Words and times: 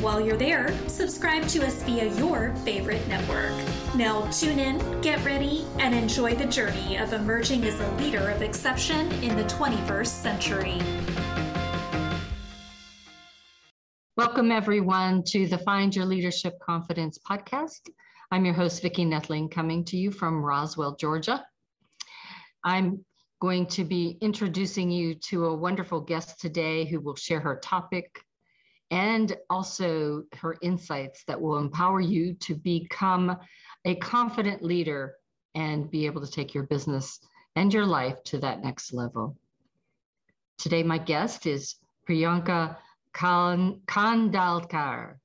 While 0.00 0.20
you're 0.20 0.36
there, 0.36 0.72
subscribe 0.86 1.48
to 1.48 1.66
us 1.66 1.82
via 1.82 2.14
your 2.14 2.54
favorite 2.64 3.04
network. 3.08 3.50
Now, 3.96 4.30
tune 4.30 4.60
in, 4.60 5.00
get 5.00 5.24
ready, 5.24 5.66
and 5.80 5.92
enjoy 5.92 6.36
the 6.36 6.44
journey 6.46 6.96
of 6.96 7.12
emerging 7.12 7.64
as 7.64 7.80
a 7.80 7.90
leader 7.96 8.30
of 8.30 8.40
exception 8.40 9.10
in 9.24 9.36
the 9.36 9.42
21st 9.42 10.06
century. 10.06 10.78
Welcome, 14.16 14.52
everyone, 14.52 15.24
to 15.30 15.48
the 15.48 15.58
Find 15.58 15.94
Your 15.96 16.06
Leadership 16.06 16.60
Confidence 16.60 17.18
podcast. 17.28 17.90
I'm 18.30 18.44
your 18.44 18.54
host, 18.54 18.80
Vicki 18.80 19.04
Netling, 19.04 19.50
coming 19.50 19.84
to 19.86 19.96
you 19.96 20.12
from 20.12 20.44
Roswell, 20.44 20.94
Georgia. 20.94 21.44
I'm 22.62 23.04
going 23.40 23.66
to 23.66 23.82
be 23.82 24.16
introducing 24.20 24.92
you 24.92 25.16
to 25.30 25.46
a 25.46 25.56
wonderful 25.56 26.00
guest 26.00 26.40
today 26.40 26.84
who 26.84 27.00
will 27.00 27.16
share 27.16 27.40
her 27.40 27.58
topic 27.60 28.22
and 28.90 29.36
also 29.50 30.24
her 30.34 30.56
insights 30.62 31.24
that 31.24 31.40
will 31.40 31.58
empower 31.58 32.00
you 32.00 32.34
to 32.34 32.54
become 32.54 33.36
a 33.84 33.96
confident 33.96 34.62
leader 34.62 35.16
and 35.54 35.90
be 35.90 36.06
able 36.06 36.24
to 36.24 36.30
take 36.30 36.54
your 36.54 36.64
business 36.64 37.20
and 37.56 37.74
your 37.74 37.86
life 37.86 38.22
to 38.24 38.38
that 38.38 38.62
next 38.62 38.92
level. 38.92 39.36
Today, 40.58 40.82
my 40.82 40.98
guest 40.98 41.46
is 41.46 41.76
Priyanka 42.08 42.76
Khandalkar. 43.14 45.16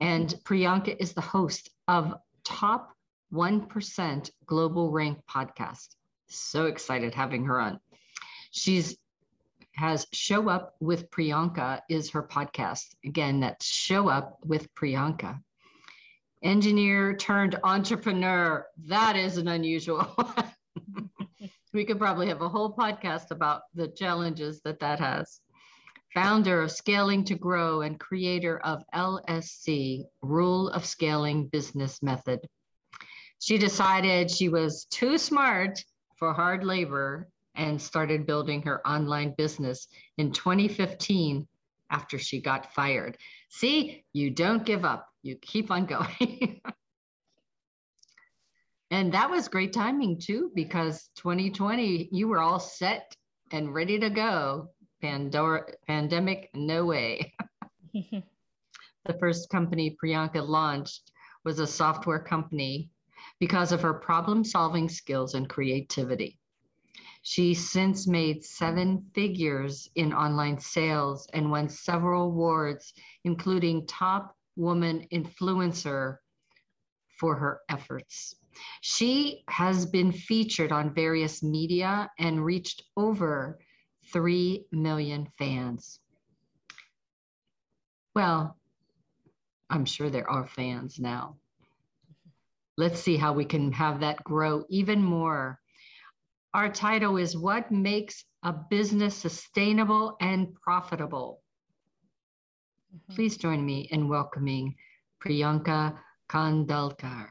And 0.00 0.28
Priyanka 0.44 0.96
is 0.98 1.14
the 1.14 1.20
host 1.20 1.70
of 1.88 2.14
Top 2.44 2.94
1% 3.32 4.30
Global 4.44 4.90
Rank 4.90 5.18
podcast. 5.28 5.96
So 6.28 6.66
excited 6.66 7.14
having 7.14 7.44
her 7.46 7.60
on. 7.60 7.80
She's 8.50 8.96
has 9.76 10.06
Show 10.12 10.48
Up 10.48 10.74
with 10.80 11.10
Priyanka 11.10 11.80
is 11.88 12.10
her 12.10 12.22
podcast. 12.22 12.94
Again, 13.04 13.40
that's 13.40 13.66
Show 13.66 14.08
Up 14.08 14.38
with 14.44 14.74
Priyanka. 14.74 15.38
Engineer 16.42 17.14
turned 17.14 17.58
entrepreneur. 17.62 18.66
That 18.86 19.16
is 19.16 19.36
an 19.36 19.48
unusual. 19.48 20.16
we 21.74 21.84
could 21.84 21.98
probably 21.98 22.28
have 22.28 22.40
a 22.40 22.48
whole 22.48 22.74
podcast 22.74 23.30
about 23.30 23.62
the 23.74 23.88
challenges 23.88 24.62
that 24.64 24.80
that 24.80 24.98
has. 24.98 25.40
Founder 26.14 26.62
of 26.62 26.72
Scaling 26.72 27.24
to 27.24 27.34
Grow 27.34 27.82
and 27.82 28.00
creator 28.00 28.58
of 28.60 28.82
LSC, 28.94 30.04
Rule 30.22 30.70
of 30.70 30.86
Scaling 30.86 31.48
Business 31.48 32.02
Method. 32.02 32.40
She 33.42 33.58
decided 33.58 34.30
she 34.30 34.48
was 34.48 34.86
too 34.86 35.18
smart 35.18 35.84
for 36.18 36.32
hard 36.32 36.64
labor 36.64 37.28
and 37.56 37.80
started 37.80 38.26
building 38.26 38.62
her 38.62 38.86
online 38.86 39.34
business 39.36 39.88
in 40.18 40.32
2015 40.32 41.46
after 41.90 42.18
she 42.18 42.40
got 42.40 42.72
fired. 42.74 43.16
See, 43.48 44.04
you 44.12 44.30
don't 44.30 44.64
give 44.64 44.84
up, 44.84 45.08
you 45.22 45.36
keep 45.36 45.70
on 45.70 45.86
going. 45.96 46.60
and 48.90 49.12
that 49.12 49.30
was 49.30 49.48
great 49.48 49.72
timing 49.72 50.20
too, 50.20 50.50
because 50.54 51.08
2020, 51.16 52.08
you 52.12 52.28
were 52.28 52.40
all 52.40 52.60
set 52.60 53.16
and 53.50 53.74
ready 53.74 53.98
to 53.98 54.10
go. 54.10 54.70
Pandora, 55.00 55.64
pandemic, 55.86 56.50
no 56.54 56.84
way. 56.84 57.34
the 57.92 58.22
first 59.18 59.50
company 59.50 59.96
Priyanka 60.02 60.46
launched 60.46 61.12
was 61.44 61.58
a 61.58 61.66
software 61.66 62.18
company 62.18 62.90
because 63.38 63.72
of 63.72 63.82
her 63.82 63.94
problem 63.94 64.42
solving 64.42 64.88
skills 64.88 65.34
and 65.34 65.48
creativity. 65.48 66.38
She's 67.28 67.68
since 67.68 68.06
made 68.06 68.44
seven 68.44 69.10
figures 69.12 69.90
in 69.96 70.12
online 70.12 70.60
sales 70.60 71.26
and 71.32 71.50
won 71.50 71.68
several 71.68 72.26
awards, 72.26 72.94
including 73.24 73.84
Top 73.88 74.36
Woman 74.54 75.04
Influencer 75.12 76.18
for 77.18 77.34
her 77.34 77.62
efforts. 77.68 78.36
She 78.80 79.42
has 79.48 79.86
been 79.86 80.12
featured 80.12 80.70
on 80.70 80.94
various 80.94 81.42
media 81.42 82.08
and 82.20 82.44
reached 82.44 82.84
over 82.96 83.58
3 84.12 84.64
million 84.70 85.26
fans. 85.36 85.98
Well, 88.14 88.56
I'm 89.68 89.84
sure 89.84 90.10
there 90.10 90.30
are 90.30 90.46
fans 90.46 91.00
now. 91.00 91.38
Let's 92.76 93.00
see 93.00 93.16
how 93.16 93.32
we 93.32 93.44
can 93.44 93.72
have 93.72 93.98
that 93.98 94.22
grow 94.22 94.64
even 94.68 95.02
more 95.02 95.58
our 96.56 96.70
title 96.70 97.18
is 97.18 97.36
What 97.36 97.70
Makes 97.70 98.24
a 98.42 98.50
Business 98.50 99.14
Sustainable 99.14 100.16
and 100.22 100.54
Profitable? 100.54 101.42
Mm-hmm. 102.94 103.14
Please 103.14 103.36
join 103.36 103.62
me 103.62 103.88
in 103.92 104.08
welcoming 104.08 104.74
Priyanka 105.22 105.98
Khandalkar. 106.30 107.26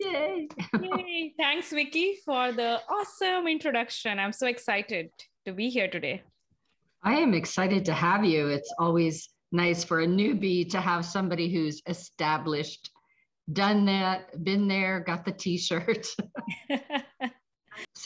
Yay! 0.00 0.48
Yay! 0.80 1.34
Thanks, 1.38 1.68
Vicki, 1.68 2.16
for 2.24 2.50
the 2.50 2.80
awesome 2.88 3.46
introduction. 3.46 4.18
I'm 4.18 4.32
so 4.32 4.46
excited 4.46 5.10
to 5.44 5.52
be 5.52 5.68
here 5.68 5.88
today. 5.88 6.22
I 7.02 7.16
am 7.16 7.34
excited 7.34 7.84
to 7.84 7.92
have 7.92 8.24
you. 8.24 8.48
It's 8.48 8.72
always 8.78 9.28
nice 9.52 9.84
for 9.84 10.00
a 10.00 10.06
newbie 10.06 10.66
to 10.70 10.80
have 10.80 11.04
somebody 11.04 11.52
who's 11.52 11.82
established, 11.86 12.88
done 13.52 13.84
that, 13.84 14.42
been 14.42 14.66
there, 14.66 15.00
got 15.00 15.26
the 15.26 15.32
t 15.32 15.58
shirt. 15.58 16.06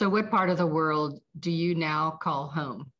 So, 0.01 0.09
what 0.09 0.31
part 0.31 0.49
of 0.49 0.57
the 0.57 0.65
world 0.65 1.21
do 1.39 1.51
you 1.51 1.75
now 1.75 2.17
call 2.19 2.47
home? 2.47 2.91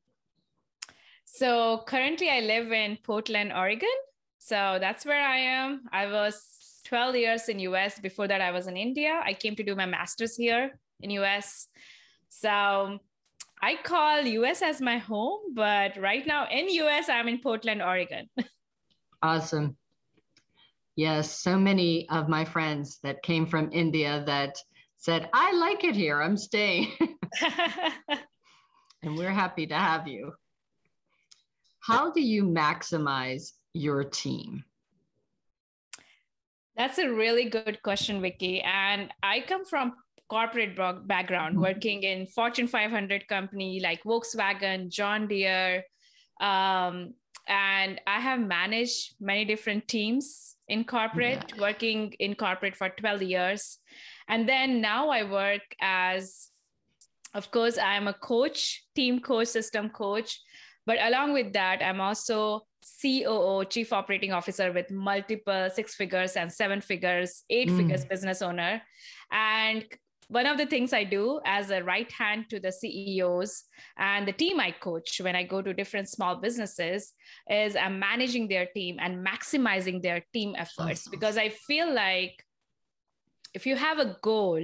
So, 1.25 1.81
currently, 1.87 2.29
I 2.29 2.41
live 2.41 2.71
in 2.71 2.95
Portland, 3.01 3.51
Oregon. 3.51 3.97
So, 4.37 4.77
that's 4.79 5.03
where 5.03 5.25
I 5.25 5.37
am. 5.37 5.85
I 5.91 6.05
was 6.05 6.45
12 6.85 7.15
years 7.15 7.49
in 7.49 7.57
US. 7.57 7.97
Before 7.97 8.27
that, 8.27 8.39
I 8.39 8.51
was 8.51 8.67
in 8.67 8.77
India. 8.77 9.19
I 9.25 9.33
came 9.33 9.55
to 9.55 9.63
do 9.63 9.73
my 9.73 9.87
master's 9.87 10.35
here 10.35 10.77
in 10.99 11.09
US. 11.09 11.69
So, 12.29 12.99
I 13.63 13.77
call 13.83 14.21
US 14.21 14.61
as 14.61 14.79
my 14.79 14.99
home, 14.99 15.55
but 15.55 15.97
right 15.97 16.27
now 16.27 16.49
in 16.51 16.69
US, 16.69 17.09
I'm 17.09 17.27
in 17.27 17.39
Portland, 17.39 17.81
Oregon. 17.81 18.29
awesome. 19.23 19.75
Yes, 20.95 21.31
so 21.31 21.57
many 21.57 22.07
of 22.09 22.29
my 22.29 22.45
friends 22.45 22.99
that 23.01 23.23
came 23.23 23.47
from 23.47 23.71
India 23.73 24.23
that 24.27 24.55
said, 25.01 25.29
I 25.33 25.51
like 25.53 25.83
it 25.83 25.95
here, 25.95 26.21
I'm 26.21 26.37
staying. 26.37 26.93
and 29.03 29.17
we're 29.17 29.31
happy 29.31 29.65
to 29.67 29.75
have 29.75 30.07
you. 30.07 30.33
How 31.79 32.11
do 32.11 32.21
you 32.21 32.43
maximize 32.43 33.51
your 33.73 34.03
team? 34.03 34.63
That's 36.77 36.99
a 36.99 37.09
really 37.09 37.49
good 37.49 37.81
question, 37.81 38.21
Vicki. 38.21 38.61
And 38.61 39.11
I 39.23 39.41
come 39.41 39.65
from 39.65 39.93
corporate 40.29 40.77
background, 41.07 41.55
mm-hmm. 41.55 41.63
working 41.63 42.03
in 42.03 42.27
Fortune 42.27 42.67
500 42.67 43.27
company 43.27 43.79
like 43.81 44.03
Volkswagen, 44.03 44.89
John 44.89 45.27
Deere, 45.27 45.83
um, 46.39 47.15
and 47.47 47.99
I 48.05 48.19
have 48.19 48.39
managed 48.39 49.15
many 49.19 49.45
different 49.45 49.87
teams 49.87 50.55
in 50.67 50.85
corporate, 50.85 51.43
yeah. 51.49 51.61
working 51.61 52.13
in 52.19 52.35
corporate 52.35 52.75
for 52.75 52.89
12 52.89 53.23
years. 53.23 53.79
And 54.31 54.47
then 54.47 54.79
now 54.79 55.09
I 55.09 55.29
work 55.29 55.61
as, 55.81 56.47
of 57.33 57.51
course, 57.51 57.77
I'm 57.77 58.07
a 58.07 58.13
coach, 58.13 58.85
team 58.95 59.19
coach, 59.19 59.49
system 59.49 59.89
coach. 59.89 60.39
But 60.85 60.97
along 61.01 61.33
with 61.33 61.51
that, 61.53 61.83
I'm 61.83 61.99
also 61.99 62.61
COO, 63.01 63.65
Chief 63.65 63.91
Operating 63.91 64.31
Officer 64.31 64.71
with 64.71 64.89
multiple 64.89 65.69
six 65.71 65.95
figures 65.95 66.37
and 66.37 66.51
seven 66.51 66.79
figures, 66.79 67.43
eight 67.49 67.67
mm. 67.67 67.77
figures 67.77 68.05
business 68.05 68.41
owner. 68.41 68.81
And 69.31 69.85
one 70.29 70.45
of 70.45 70.57
the 70.57 70.65
things 70.65 70.93
I 70.93 71.03
do 71.03 71.41
as 71.45 71.69
a 71.69 71.83
right 71.83 72.09
hand 72.09 72.49
to 72.51 72.59
the 72.61 72.71
CEOs 72.71 73.65
and 73.97 74.25
the 74.25 74.31
team 74.31 74.61
I 74.61 74.71
coach 74.71 75.19
when 75.19 75.35
I 75.35 75.43
go 75.43 75.61
to 75.61 75.73
different 75.73 76.07
small 76.07 76.37
businesses 76.37 77.11
is 77.49 77.75
I'm 77.75 77.99
managing 77.99 78.47
their 78.47 78.65
team 78.73 78.95
and 79.01 79.27
maximizing 79.27 80.01
their 80.01 80.23
team 80.31 80.55
efforts 80.57 81.09
because 81.09 81.37
I 81.37 81.49
feel 81.49 81.93
like 81.93 82.41
if 83.53 83.65
you 83.65 83.75
have 83.75 83.99
a 83.99 84.17
goal 84.21 84.61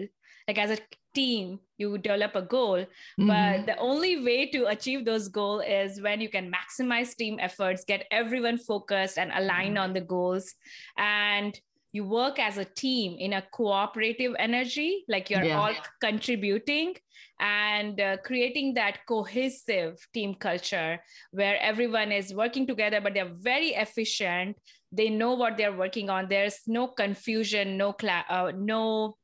like 0.47 0.57
as 0.57 0.71
a 0.71 0.77
team 1.13 1.59
you 1.77 1.97
develop 1.97 2.35
a 2.35 2.41
goal 2.41 2.77
mm-hmm. 2.77 3.27
but 3.27 3.65
the 3.65 3.77
only 3.77 4.23
way 4.23 4.49
to 4.49 4.67
achieve 4.67 5.03
those 5.03 5.27
goals 5.27 5.63
is 5.67 6.01
when 6.01 6.21
you 6.21 6.29
can 6.29 6.51
maximize 6.51 7.15
team 7.15 7.37
efforts 7.39 7.83
get 7.85 8.05
everyone 8.11 8.57
focused 8.57 9.17
and 9.17 9.31
aligned 9.33 9.75
mm-hmm. 9.75 9.89
on 9.89 9.93
the 9.93 10.01
goals 10.01 10.53
and 10.97 11.59
you 11.93 12.03
work 12.03 12.39
as 12.39 12.57
a 12.57 12.65
team 12.65 13.15
in 13.17 13.33
a 13.33 13.41
cooperative 13.51 14.33
energy 14.37 15.05
like 15.07 15.29
you're 15.29 15.43
yeah. 15.43 15.59
all 15.59 15.73
contributing 16.01 16.93
and 17.39 18.01
uh, 18.01 18.17
creating 18.23 18.73
that 18.73 18.99
cohesive 19.07 19.95
team 20.13 20.33
culture 20.35 20.99
where 21.31 21.59
everyone 21.61 22.11
is 22.11 22.33
working 22.33 22.65
together 22.65 22.99
but 23.01 23.13
they're 23.13 23.33
very 23.33 23.69
efficient 23.69 24.57
they 24.91 25.09
know 25.09 25.33
what 25.33 25.57
they're 25.57 25.75
working 25.75 26.09
on 26.09 26.27
there's 26.27 26.59
no 26.67 26.87
confusion 26.87 27.77
no 27.77 27.93
cla- 27.93 28.25
uh, 28.29 28.51
no 28.55 29.15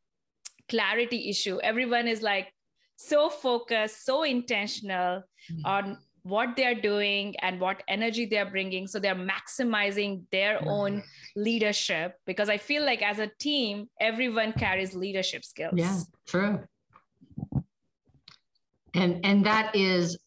clarity 0.70 1.30
issue 1.30 1.60
everyone 1.62 2.08
is 2.08 2.22
like 2.22 2.52
so 2.96 3.30
focused 3.30 4.06
so 4.06 4.24
intentional 4.24 5.24
mm-hmm. 5.52 5.66
on 5.66 5.98
what 6.24 6.56
they're 6.56 6.80
doing 6.80 7.36
and 7.42 7.60
what 7.60 7.84
energy 7.88 8.26
they're 8.26 8.50
bringing. 8.50 8.88
So 8.88 9.00
they're 9.00 9.16
maximizing 9.16 10.24
their 10.32 10.58
mm-hmm. 10.58 10.68
own 10.68 11.04
leadership 11.36 12.16
because 12.28 12.48
i 12.48 12.58
feel 12.58 12.86
like 12.86 13.02
as 13.02 13.18
a 13.18 13.28
team 13.40 13.90
everyone 14.00 14.54
carries 14.54 14.96
leadership 14.96 15.44
skills. 15.44 15.74
Yeah 15.76 16.00
true. 16.28 16.60
And 18.94 19.26
and 19.26 19.46
that 19.46 19.76
is 19.76 20.18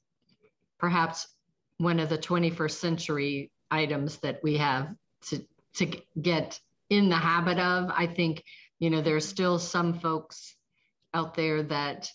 perhaps 0.78 1.28
one 1.78 2.00
of 2.00 2.08
the 2.08 2.18
21st 2.18 2.70
century 2.70 3.50
items 3.70 4.18
that 4.18 4.40
we 4.42 4.56
have 4.56 4.94
to 5.28 5.44
to 5.74 5.86
get 6.20 6.58
in 6.90 7.08
the 7.08 7.16
habit 7.16 7.58
of. 7.58 7.90
I 7.90 8.06
think 8.06 8.42
you 8.78 8.90
know 8.90 9.00
there's 9.00 9.26
still 9.26 9.58
some 9.58 9.94
folks 9.94 10.56
out 11.14 11.34
there 11.34 11.62
that 11.64 12.10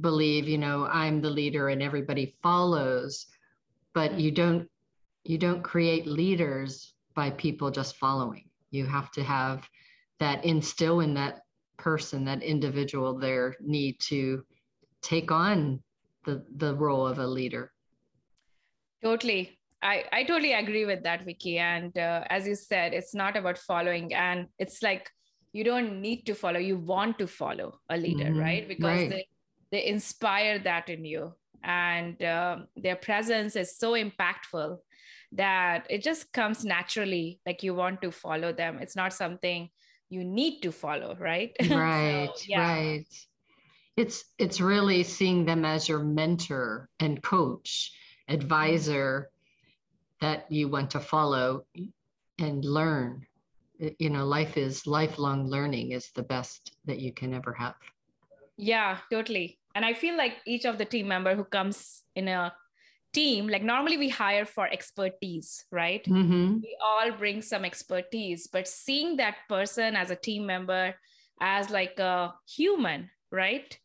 believe 0.00 0.48
you 0.48 0.58
know 0.58 0.86
i'm 0.86 1.20
the 1.20 1.30
leader 1.30 1.68
and 1.68 1.82
everybody 1.82 2.36
follows 2.42 3.26
but 3.94 4.18
you 4.18 4.30
don't 4.30 4.68
you 5.24 5.38
don't 5.38 5.62
create 5.62 6.06
leaders 6.06 6.94
by 7.14 7.30
people 7.30 7.70
just 7.70 7.96
following 7.96 8.48
you 8.70 8.86
have 8.86 9.10
to 9.10 9.22
have 9.22 9.68
that 10.18 10.44
instill 10.44 11.00
in 11.00 11.14
that 11.14 11.40
person 11.76 12.24
that 12.24 12.42
individual 12.42 13.18
their 13.18 13.56
need 13.60 13.98
to 14.00 14.42
take 15.02 15.30
on 15.30 15.80
the 16.24 16.44
the 16.56 16.74
role 16.74 17.06
of 17.06 17.18
a 17.18 17.26
leader 17.26 17.72
totally 19.02 19.56
I, 19.82 20.04
I 20.10 20.24
totally 20.24 20.52
agree 20.52 20.86
with 20.86 21.02
that, 21.04 21.24
Vicki. 21.24 21.58
And 21.58 21.96
uh, 21.96 22.24
as 22.30 22.46
you 22.46 22.54
said, 22.54 22.94
it's 22.94 23.14
not 23.14 23.36
about 23.36 23.58
following, 23.58 24.14
and 24.14 24.46
it's 24.58 24.82
like 24.82 25.10
you 25.52 25.64
don't 25.64 26.00
need 26.00 26.24
to 26.26 26.34
follow; 26.34 26.58
you 26.58 26.78
want 26.78 27.18
to 27.18 27.26
follow 27.26 27.78
a 27.90 27.96
leader, 27.96 28.24
mm-hmm. 28.24 28.38
right? 28.38 28.66
Because 28.66 29.10
right. 29.10 29.26
They 29.70 29.86
inspire 29.86 30.58
that 30.60 30.88
in 30.88 31.04
you. 31.04 31.34
And 31.62 32.22
um, 32.22 32.68
their 32.76 32.96
presence 32.96 33.56
is 33.56 33.76
so 33.76 33.92
impactful 33.92 34.78
that 35.32 35.86
it 35.90 36.02
just 36.02 36.32
comes 36.32 36.64
naturally 36.64 37.40
like 37.44 37.62
you 37.62 37.74
want 37.74 38.00
to 38.02 38.12
follow 38.12 38.52
them. 38.52 38.78
It's 38.80 38.96
not 38.96 39.12
something 39.12 39.68
you 40.08 40.24
need 40.24 40.60
to 40.62 40.72
follow 40.72 41.16
right? 41.18 41.52
Right 41.70 42.30
so, 42.34 42.44
yeah. 42.48 42.60
right. 42.60 43.06
It's 43.96 44.24
it's 44.38 44.60
really 44.60 45.02
seeing 45.02 45.46
them 45.46 45.64
as 45.64 45.88
your 45.88 46.04
mentor 46.04 46.88
and 47.00 47.22
coach 47.22 47.92
advisor 48.28 49.30
that 50.20 50.50
you 50.50 50.68
want 50.68 50.90
to 50.90 51.00
follow 51.00 51.64
and 52.38 52.64
learn. 52.64 53.26
You 53.98 54.10
know 54.10 54.24
life 54.26 54.56
is 54.56 54.86
lifelong 54.86 55.48
learning 55.48 55.92
is 55.92 56.10
the 56.14 56.22
best 56.22 56.76
that 56.84 57.00
you 57.00 57.12
can 57.12 57.34
ever 57.34 57.52
have 57.54 57.74
yeah, 58.56 58.98
totally. 59.10 59.58
And 59.74 59.84
I 59.84 59.94
feel 59.94 60.16
like 60.16 60.34
each 60.46 60.64
of 60.64 60.78
the 60.78 60.84
team 60.84 61.08
member 61.08 61.34
who 61.34 61.44
comes 61.44 62.02
in 62.14 62.28
a 62.28 62.52
team, 63.12 63.48
like 63.48 63.62
normally 63.62 63.96
we 63.96 64.08
hire 64.08 64.44
for 64.44 64.66
expertise, 64.66 65.64
right? 65.70 66.04
Mm-hmm. 66.04 66.60
We 66.62 66.76
all 66.84 67.12
bring 67.12 67.42
some 67.42 67.64
expertise, 67.64 68.46
but 68.46 68.68
seeing 68.68 69.16
that 69.16 69.36
person 69.48 69.96
as 69.96 70.10
a 70.10 70.16
team 70.16 70.46
member 70.46 70.94
as 71.40 71.70
like 71.70 71.98
a 71.98 72.34
human, 72.48 73.10
right? 73.30 73.78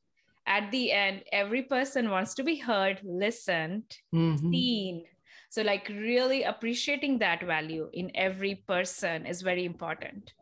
At 0.48 0.72
the 0.72 0.92
end, 0.92 1.24
every 1.32 1.64
person 1.64 2.10
wants 2.10 2.34
to 2.36 2.44
be 2.44 2.56
heard, 2.56 3.00
listened, 3.04 3.84
mm-hmm. 4.14 4.52
seen. 4.52 5.04
So, 5.50 5.62
like, 5.62 5.88
really 5.90 6.44
appreciating 6.44 7.20
that 7.20 7.44
value 7.44 7.90
in 7.94 8.12
every 8.16 8.56
person 8.56 9.26
is 9.26 9.42
very 9.42 9.66
important. 9.66 10.34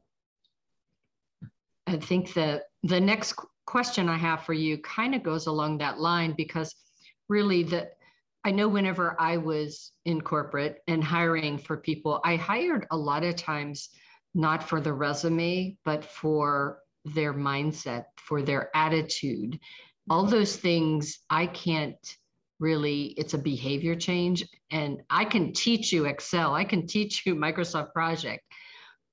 I 1.88 1.98
think 1.98 2.34
that 2.36 2.66
the 2.84 3.00
next 3.00 3.34
question 3.70 4.10
I 4.10 4.18
have 4.18 4.46
for 4.46 4.54
you 4.54 4.80
kind 4.80 5.14
of 5.14 5.22
goes 5.22 5.46
along 5.46 5.78
that 5.78 6.00
line 6.00 6.34
because 6.36 6.74
really 7.28 7.62
the 7.62 7.88
I 8.44 8.50
know 8.50 8.68
whenever 8.68 9.16
I 9.20 9.38
was 9.38 9.92
in 10.06 10.22
corporate 10.22 10.82
and 10.88 11.04
hiring 11.04 11.60
for 11.60 11.78
people, 11.78 12.20
I 12.24 12.36
hired 12.36 12.88
a 12.90 12.98
lot 12.98 13.24
of 13.24 13.36
times 13.36 13.90
not 14.34 14.64
for 14.68 14.82
the 14.82 14.94
resume, 14.94 15.78
but 15.86 16.04
for 16.04 16.80
their 17.06 17.32
mindset, 17.32 18.06
for 18.18 18.42
their 18.42 18.76
attitude. 18.76 19.60
All 20.10 20.26
those 20.26 20.56
things 20.56 21.20
I 21.30 21.46
can't 21.46 22.18
really, 22.60 23.14
it's 23.18 23.36
a 23.36 23.38
behavior 23.38 23.96
change. 23.96 24.48
And 24.72 25.02
I 25.12 25.26
can 25.26 25.54
teach 25.54 25.94
you 25.94 26.06
Excel, 26.06 26.56
I 26.56 26.64
can 26.64 26.88
teach 26.88 27.24
you 27.24 27.36
Microsoft 27.46 27.94
Project, 27.94 28.44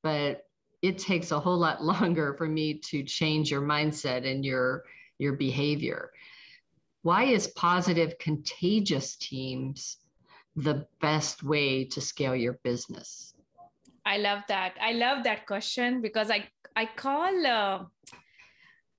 but 0.02 0.45
it 0.82 0.98
takes 0.98 1.30
a 1.30 1.40
whole 1.40 1.58
lot 1.58 1.82
longer 1.92 2.34
for 2.34 2.48
me 2.48 2.74
to 2.90 3.02
change 3.02 3.50
your 3.50 3.62
mindset 3.62 4.26
and 4.26 4.44
your 4.44 4.84
your 5.18 5.32
behavior. 5.32 6.10
Why 7.02 7.24
is 7.24 7.48
positive 7.48 8.18
contagious 8.18 9.16
teams 9.16 9.98
the 10.56 10.86
best 11.00 11.42
way 11.42 11.84
to 11.84 12.00
scale 12.00 12.34
your 12.34 12.58
business? 12.64 13.34
I 14.04 14.18
love 14.18 14.42
that. 14.48 14.74
I 14.80 14.92
love 14.92 15.24
that 15.24 15.46
question 15.46 16.00
because 16.00 16.30
i 16.30 16.44
i 16.76 16.84
call 16.84 17.46
uh, 17.46 17.84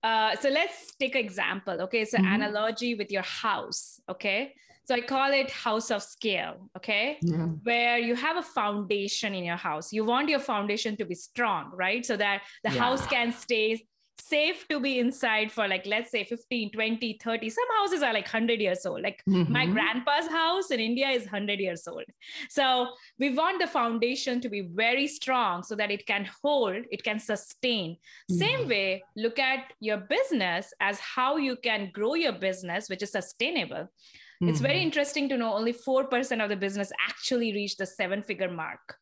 uh, 0.04 0.36
so 0.38 0.50
let's 0.50 0.96
take 0.96 1.16
an 1.16 1.22
example 1.22 1.82
okay? 1.82 2.06
So 2.06 2.18
mm-hmm. 2.18 2.42
analogy 2.42 2.96
with 2.96 3.12
your 3.12 3.24
house 3.24 4.00
okay 4.10 4.54
so 4.88 4.96
I 4.96 5.02
call 5.02 5.34
it 5.34 5.52
house 5.52 5.92
of 5.92 6.02
scale, 6.02 6.70
okay? 6.78 7.18
Yeah. 7.22 7.48
Where 7.64 7.98
you 7.98 8.16
have 8.16 8.38
a 8.38 8.42
foundation 8.42 9.36
in 9.36 9.44
your 9.44 9.58
house. 9.58 9.92
You 9.92 10.06
want 10.06 10.30
your 10.30 10.40
foundation 10.40 10.96
to 10.96 11.04
be 11.04 11.14
strong, 11.14 11.72
right? 11.74 12.06
So 12.06 12.16
that 12.16 12.44
the 12.64 12.72
yeah. 12.72 12.80
house 12.80 13.06
can 13.08 13.34
stay 13.34 13.86
safe 14.20 14.66
to 14.70 14.80
be 14.80 14.98
inside 14.98 15.52
for 15.52 15.68
like 15.68 15.86
let's 15.86 16.10
say 16.10 16.24
15 16.24 16.72
20 16.72 17.20
30 17.22 17.50
some 17.52 17.64
houses 17.78 18.02
are 18.02 18.14
like 18.14 18.26
100 18.26 18.60
years 18.60 18.84
old 18.84 19.02
like 19.02 19.22
mm-hmm. 19.30 19.54
my 19.54 19.68
grandpa's 19.68 20.28
house 20.28 20.72
in 20.72 20.80
india 20.80 21.08
is 21.10 21.22
100 21.22 21.60
years 21.60 21.88
old 21.88 22.04
so 22.50 22.88
we 23.20 23.30
want 23.30 23.62
the 23.62 23.68
foundation 23.68 24.42
to 24.42 24.50
be 24.50 24.62
very 24.74 25.08
strong 25.08 25.62
so 25.62 25.76
that 25.76 25.92
it 25.92 26.08
can 26.08 26.28
hold 26.42 26.84
it 26.90 27.04
can 27.04 27.20
sustain 27.20 27.92
mm-hmm. 27.92 28.38
same 28.38 28.68
way 28.68 29.04
look 29.16 29.38
at 29.38 29.72
your 29.80 29.98
business 29.98 30.74
as 30.82 31.00
how 31.00 31.38
you 31.38 31.56
can 31.56 31.92
grow 31.94 32.16
your 32.16 32.34
business 32.34 32.90
which 32.90 33.04
is 33.04 33.12
sustainable 33.12 33.88
Mm-hmm. 34.42 34.50
It's 34.50 34.60
very 34.60 34.76
mm-hmm. 34.76 34.84
interesting 34.84 35.30
to 35.30 35.38
know 35.38 35.54
only 35.54 35.74
4% 35.74 36.44
of 36.44 36.50
the 36.50 36.56
business 36.56 36.92
actually 37.10 37.54
reach 37.54 37.78
the 37.78 37.86
seven 37.86 38.22
figure 38.22 38.52
mark, 38.52 38.98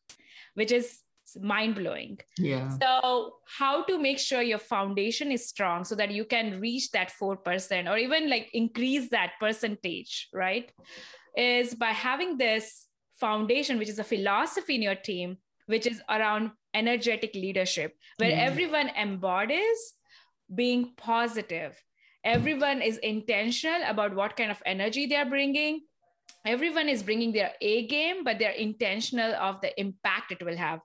which 0.54 0.72
is 0.72 1.00
mind 1.40 1.74
blowing. 1.74 2.18
Yeah. 2.38 2.70
So, 2.78 3.34
how 3.58 3.82
to 3.84 3.98
make 3.98 4.18
sure 4.18 4.40
your 4.40 4.58
foundation 4.58 5.30
is 5.30 5.48
strong 5.48 5.84
so 5.84 5.94
that 5.96 6.10
you 6.10 6.24
can 6.24 6.60
reach 6.60 6.90
that 6.92 7.12
4% 7.20 7.90
or 7.90 7.98
even 7.98 8.30
like 8.30 8.48
increase 8.54 9.10
that 9.10 9.32
percentage, 9.38 10.28
right? 10.32 10.70
Is 11.36 11.74
by 11.74 11.90
having 11.90 12.38
this 12.38 12.86
foundation, 13.20 13.78
which 13.78 13.90
is 13.90 13.98
a 13.98 14.04
philosophy 14.04 14.76
in 14.76 14.82
your 14.82 14.94
team, 14.94 15.36
which 15.66 15.86
is 15.86 16.00
around 16.08 16.52
energetic 16.72 17.34
leadership, 17.34 17.94
where 18.16 18.30
yeah. 18.30 18.36
everyone 18.36 18.88
embodies 18.90 19.94
being 20.54 20.92
positive 20.96 21.82
everyone 22.26 22.82
is 22.82 22.98
intentional 22.98 23.80
about 23.86 24.14
what 24.14 24.36
kind 24.36 24.50
of 24.50 24.60
energy 24.66 25.06
they're 25.06 25.30
bringing. 25.30 25.82
Everyone 26.44 26.88
is 26.88 27.02
bringing 27.02 27.32
their 27.32 27.52
a 27.60 27.86
game 27.86 28.24
but 28.24 28.38
they're 28.38 28.50
intentional 28.50 29.32
of 29.34 29.60
the 29.60 29.78
impact 29.80 30.32
it 30.32 30.44
will 30.44 30.56
have. 30.56 30.80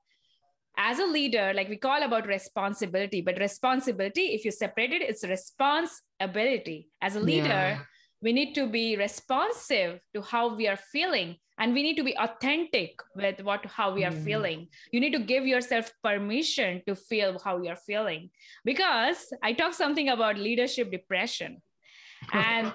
As 0.77 0.99
a 0.99 1.05
leader 1.05 1.51
like 1.53 1.67
we 1.67 1.77
call 1.77 2.03
about 2.03 2.27
responsibility 2.27 3.21
but 3.21 3.39
responsibility 3.39 4.27
if 4.37 4.45
you 4.45 4.51
separate 4.51 4.91
it 4.91 5.01
it's 5.01 5.23
responsibility. 5.23 6.89
As 7.01 7.15
a 7.15 7.19
leader 7.19 7.47
yeah. 7.47 7.79
We 8.21 8.31
need 8.31 8.53
to 8.53 8.67
be 8.67 8.95
responsive 8.95 9.99
to 10.13 10.21
how 10.21 10.55
we 10.55 10.67
are 10.67 10.77
feeling 10.77 11.35
and 11.59 11.73
we 11.73 11.83
need 11.83 11.95
to 11.95 12.03
be 12.03 12.17
authentic 12.17 12.99
with 13.15 13.41
what 13.43 13.65
how 13.65 13.93
we 13.93 14.03
are 14.03 14.11
mm. 14.11 14.23
feeling 14.23 14.67
you 14.91 14.99
need 14.99 15.13
to 15.13 15.19
give 15.19 15.45
yourself 15.45 15.91
permission 16.03 16.81
to 16.87 16.95
feel 16.95 17.39
how 17.43 17.61
you're 17.61 17.83
feeling 17.87 18.29
because 18.65 19.33
i 19.43 19.53
talk 19.53 19.73
something 19.73 20.09
about 20.09 20.37
leadership 20.37 20.91
depression 20.91 21.61
and 22.33 22.73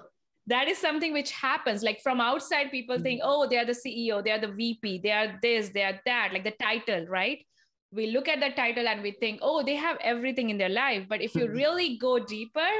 that 0.48 0.68
is 0.68 0.78
something 0.78 1.12
which 1.12 1.32
happens 1.32 1.82
like 1.82 2.00
from 2.02 2.20
outside 2.20 2.70
people 2.70 2.98
think 2.98 3.20
mm. 3.20 3.24
oh 3.26 3.46
they 3.48 3.58
are 3.58 3.66
the 3.66 3.80
ceo 3.84 4.22
they 4.22 4.30
are 4.30 4.40
the 4.40 4.54
vp 4.60 5.00
they 5.02 5.12
are 5.12 5.38
this 5.42 5.70
they 5.70 5.82
are 5.82 6.00
that 6.04 6.30
like 6.32 6.44
the 6.44 6.56
title 6.62 7.06
right 7.06 7.44
we 7.92 8.08
look 8.08 8.28
at 8.28 8.40
the 8.40 8.50
title 8.56 8.86
and 8.88 9.02
we 9.02 9.12
think 9.12 9.38
oh 9.42 9.62
they 9.62 9.76
have 9.76 9.96
everything 10.00 10.50
in 10.50 10.58
their 10.58 10.68
life 10.68 11.06
but 11.08 11.22
if 11.22 11.34
you 11.34 11.46
mm. 11.46 11.54
really 11.54 11.96
go 11.98 12.18
deeper 12.18 12.70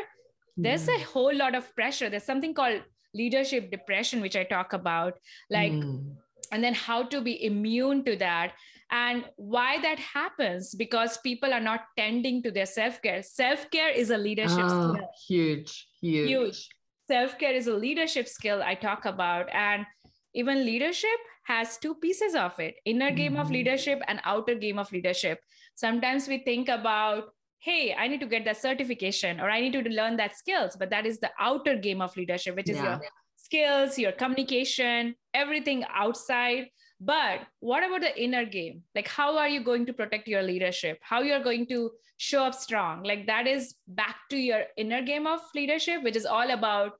there's 0.56 0.88
a 0.88 0.98
whole 1.00 1.34
lot 1.34 1.54
of 1.54 1.74
pressure 1.74 2.08
there's 2.08 2.24
something 2.24 2.54
called 2.54 2.80
leadership 3.14 3.70
depression 3.70 4.20
which 4.20 4.36
i 4.36 4.44
talk 4.44 4.72
about 4.72 5.14
like 5.50 5.72
mm. 5.72 6.14
and 6.52 6.62
then 6.62 6.74
how 6.74 7.02
to 7.02 7.20
be 7.20 7.44
immune 7.44 8.04
to 8.04 8.16
that 8.16 8.52
And 8.90 9.24
why 9.36 9.80
that 9.82 9.98
happens? 9.98 10.74
Because 10.74 11.18
people 11.18 11.52
are 11.52 11.60
not 11.60 11.80
tending 11.96 12.42
to 12.42 12.50
their 12.50 12.66
self 12.66 13.02
care. 13.02 13.22
Self 13.22 13.70
care 13.70 13.90
is 13.90 14.10
a 14.10 14.18
leadership 14.18 14.62
oh, 14.62 14.94
skill. 14.94 15.08
Huge, 15.26 15.88
huge. 16.00 16.28
Huge. 16.28 16.68
Self 17.08 17.38
care 17.38 17.52
is 17.52 17.66
a 17.66 17.74
leadership 17.74 18.28
skill 18.28 18.62
I 18.62 18.74
talk 18.74 19.04
about. 19.04 19.48
And 19.52 19.86
even 20.34 20.64
leadership 20.64 21.18
has 21.44 21.78
two 21.78 21.94
pieces 21.94 22.34
of 22.34 22.58
it 22.60 22.76
inner 22.84 23.10
game 23.10 23.32
mm-hmm. 23.32 23.40
of 23.40 23.50
leadership 23.50 24.00
and 24.06 24.20
outer 24.24 24.54
game 24.54 24.78
of 24.78 24.90
leadership. 24.92 25.40
Sometimes 25.74 26.28
we 26.28 26.38
think 26.38 26.68
about, 26.68 27.24
hey, 27.58 27.94
I 27.98 28.08
need 28.08 28.20
to 28.20 28.26
get 28.26 28.44
that 28.44 28.60
certification 28.60 29.40
or 29.40 29.50
I 29.50 29.60
need 29.60 29.72
to 29.72 29.82
learn 29.90 30.16
that 30.18 30.36
skills, 30.36 30.76
but 30.78 30.90
that 30.90 31.06
is 31.06 31.18
the 31.18 31.30
outer 31.38 31.76
game 31.76 32.00
of 32.00 32.16
leadership, 32.16 32.56
which 32.56 32.70
is 32.70 32.76
yeah. 32.76 32.84
your 32.84 33.00
skills, 33.36 33.98
your 33.98 34.12
communication, 34.12 35.14
everything 35.34 35.84
outside. 35.92 36.66
But 37.00 37.40
what 37.60 37.84
about 37.84 38.00
the 38.00 38.22
inner 38.22 38.44
game? 38.44 38.82
Like 38.94 39.08
how 39.08 39.36
are 39.36 39.48
you 39.48 39.62
going 39.62 39.86
to 39.86 39.92
protect 39.92 40.28
your 40.28 40.42
leadership? 40.42 40.98
How 41.02 41.22
you're 41.22 41.42
going 41.42 41.66
to 41.66 41.90
show 42.16 42.44
up 42.44 42.54
strong? 42.54 43.02
Like 43.02 43.26
that 43.26 43.46
is 43.46 43.74
back 43.86 44.16
to 44.30 44.36
your 44.36 44.64
inner 44.76 45.02
game 45.02 45.26
of 45.26 45.40
leadership 45.54 46.02
which 46.02 46.16
is 46.16 46.24
all 46.24 46.50
about 46.50 46.92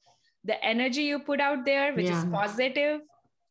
the 0.45 0.63
energy 0.65 1.03
you 1.03 1.19
put 1.19 1.41
out 1.41 1.65
there 1.65 1.95
which 1.95 2.07
yeah. 2.07 2.19
is 2.19 2.25
positive 2.27 3.01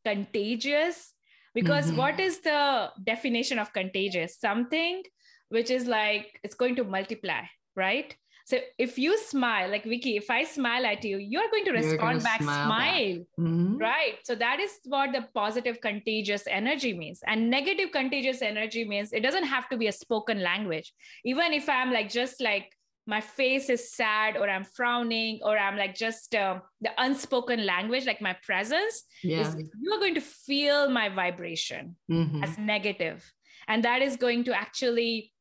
contagious. 0.06 1.14
Because 1.54 1.88
mm-hmm. 1.88 1.98
what 1.98 2.20
is 2.20 2.40
the 2.40 2.92
definition 3.04 3.60
of 3.60 3.74
contagious? 3.74 4.38
Something 4.40 5.04
which 5.50 5.70
is 5.70 5.86
like 5.86 6.40
it's 6.44 6.56
going 6.56 6.76
to 6.76 6.84
multiply 6.84 7.42
right 7.76 8.16
so 8.46 8.60
if 8.78 9.00
you 9.00 9.18
smile, 9.18 9.72
like 9.72 9.86
Vicki, 9.86 10.18
if 10.18 10.30
I 10.30 10.44
smile 10.44 10.86
at 10.86 11.04
you, 11.04 11.18
you're 11.18 11.50
going 11.50 11.66
to 11.66 11.72
respond 11.72 12.22
back, 12.22 12.44
smile, 12.44 12.68
smile. 12.68 13.16
Back. 13.16 13.28
Mm-hmm. 13.40 13.78
right? 13.78 14.18
So 14.24 14.36
that 14.36 14.60
is 14.60 14.72
what 14.86 15.14
the 15.14 15.26
positive 15.34 15.82
contagious 15.82 16.44
energy 16.48 16.96
means. 16.96 17.22
And 17.26 17.50
negative 17.50 17.92
contagious 17.92 18.44
energy 18.44 18.88
means 18.88 19.14
it 19.14 19.22
doesn't 19.22 19.46
have 19.46 19.68
to 19.70 19.78
be 19.78 19.88
a 19.88 19.92
spoken 19.92 20.44
language. 20.44 20.94
Even 21.26 21.54
if 21.54 21.68
I'm 21.68 21.92
like 21.92 22.12
just 22.12 22.40
like 22.40 22.72
my 23.08 23.20
face 23.20 23.70
is 23.70 23.92
sad 23.92 24.38
or 24.38 24.48
I'm 24.48 24.64
frowning 24.64 25.40
or 25.42 25.58
I'm 25.58 25.76
like 25.76 25.96
just 25.96 26.36
uh, 26.36 26.60
the 26.82 26.92
unspoken 27.00 27.66
language, 27.66 28.06
like 28.06 28.22
my 28.22 28.36
presence, 28.44 29.06
yeah. 29.24 29.42
is, 29.42 29.56
you 29.56 29.92
are 29.92 30.00
going 30.00 30.16
to 30.16 30.22
feel 30.22 30.92
my 30.92 31.10
vibration 31.10 31.96
mm-hmm. 32.12 32.44
as 32.44 32.60
negative. 32.60 33.26
And 33.68 33.84
that 33.86 34.04
is 34.04 34.18
going 34.18 34.44
to 34.44 34.54
actually 34.54 35.32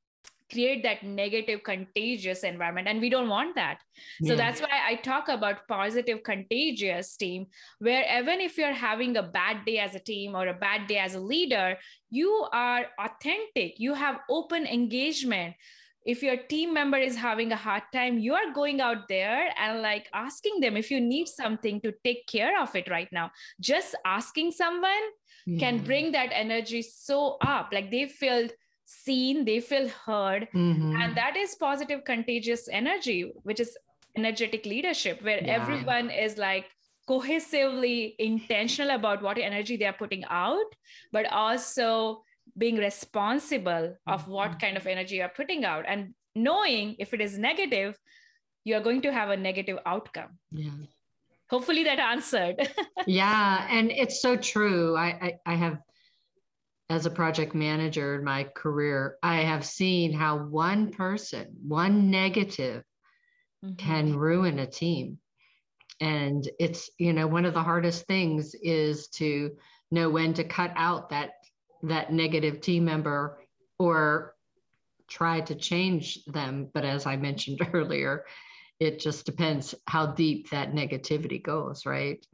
create 0.54 0.82
that 0.84 1.02
negative 1.02 1.62
contagious 1.64 2.44
environment 2.44 2.86
and 2.86 3.00
we 3.00 3.10
don't 3.10 3.28
want 3.28 3.54
that. 3.56 3.78
So 4.24 4.36
that's 4.36 4.60
why 4.60 4.80
i 4.88 4.94
talk 5.06 5.28
about 5.28 5.66
positive 5.68 6.22
contagious 6.22 7.16
team 7.16 7.46
where 7.78 8.04
even 8.18 8.40
if 8.40 8.56
you're 8.58 8.80
having 8.82 9.16
a 9.16 9.22
bad 9.22 9.64
day 9.66 9.78
as 9.78 9.94
a 9.94 10.04
team 10.10 10.36
or 10.40 10.46
a 10.48 10.60
bad 10.66 10.86
day 10.86 10.98
as 10.98 11.14
a 11.14 11.20
leader 11.20 11.76
you 12.10 12.46
are 12.52 12.86
authentic. 13.06 13.80
You 13.84 13.94
have 13.94 14.20
open 14.30 14.66
engagement. 14.66 15.56
If 16.06 16.22
your 16.22 16.36
team 16.36 16.74
member 16.74 16.98
is 16.98 17.16
having 17.16 17.50
a 17.52 17.56
hard 17.56 17.84
time 17.92 18.18
you 18.18 18.34
are 18.34 18.52
going 18.54 18.80
out 18.80 19.08
there 19.08 19.48
and 19.58 19.82
like 19.82 20.08
asking 20.14 20.60
them 20.60 20.76
if 20.76 20.90
you 20.90 21.00
need 21.00 21.28
something 21.28 21.80
to 21.80 21.92
take 22.04 22.26
care 22.26 22.60
of 22.62 22.76
it 22.76 22.90
right 22.90 23.08
now. 23.20 23.30
Just 23.60 23.96
asking 24.04 24.52
someone 24.52 25.06
yeah. 25.46 25.58
can 25.58 25.82
bring 25.84 26.12
that 26.12 26.30
energy 26.32 26.82
so 26.82 27.36
up. 27.40 27.70
Like 27.72 27.90
they 27.90 28.06
feel 28.06 28.48
seen 28.86 29.44
they 29.44 29.60
feel 29.60 29.88
heard 29.88 30.48
mm-hmm. 30.54 30.96
and 31.00 31.16
that 31.16 31.36
is 31.36 31.54
positive 31.54 32.04
contagious 32.04 32.68
energy 32.70 33.32
which 33.42 33.60
is 33.60 33.76
energetic 34.16 34.66
leadership 34.66 35.22
where 35.22 35.42
yeah. 35.42 35.52
everyone 35.52 36.10
is 36.10 36.36
like 36.36 36.66
cohesively 37.08 38.14
intentional 38.18 38.94
about 38.94 39.22
what 39.22 39.38
energy 39.38 39.76
they 39.76 39.84
are 39.86 39.98
putting 39.98 40.24
out 40.28 40.66
but 41.12 41.26
also 41.32 42.22
being 42.58 42.76
responsible 42.76 43.96
of 44.06 44.22
mm-hmm. 44.22 44.32
what 44.32 44.60
kind 44.60 44.76
of 44.76 44.86
energy 44.86 45.16
you're 45.16 45.28
putting 45.36 45.64
out 45.64 45.84
and 45.88 46.14
knowing 46.34 46.94
if 46.98 47.14
it 47.14 47.20
is 47.20 47.38
negative 47.38 47.98
you're 48.64 48.80
going 48.80 49.00
to 49.02 49.12
have 49.12 49.30
a 49.30 49.36
negative 49.36 49.78
outcome 49.86 50.38
yeah 50.50 50.70
hopefully 51.48 51.84
that 51.84 51.98
answered 51.98 52.56
yeah 53.06 53.66
and 53.70 53.90
it's 53.90 54.20
so 54.20 54.36
true 54.36 54.96
I, 54.96 55.08
I 55.46 55.52
i 55.52 55.54
have 55.54 55.78
as 56.94 57.06
a 57.06 57.10
project 57.10 57.56
manager 57.56 58.14
in 58.14 58.22
my 58.24 58.44
career, 58.44 59.18
I 59.20 59.40
have 59.40 59.66
seen 59.66 60.12
how 60.12 60.38
one 60.38 60.92
person, 60.92 61.48
one 61.66 62.08
negative, 62.08 62.84
mm-hmm. 63.64 63.74
can 63.74 64.16
ruin 64.16 64.60
a 64.60 64.66
team. 64.66 65.18
And 66.00 66.48
it's, 66.60 66.90
you 66.98 67.12
know, 67.12 67.26
one 67.26 67.46
of 67.46 67.54
the 67.54 67.62
hardest 67.64 68.06
things 68.06 68.54
is 68.54 69.08
to 69.08 69.56
know 69.90 70.08
when 70.08 70.34
to 70.34 70.44
cut 70.44 70.72
out 70.76 71.10
that 71.10 71.32
that 71.82 72.12
negative 72.12 72.60
team 72.60 72.84
member 72.84 73.38
or 73.76 74.34
try 75.08 75.40
to 75.40 75.54
change 75.56 76.24
them. 76.26 76.70
But 76.72 76.84
as 76.84 77.06
I 77.06 77.16
mentioned 77.16 77.58
earlier, 77.74 78.24
it 78.78 79.00
just 79.00 79.26
depends 79.26 79.74
how 79.88 80.06
deep 80.06 80.50
that 80.50 80.72
negativity 80.72 81.42
goes, 81.42 81.86
right? 81.86 82.24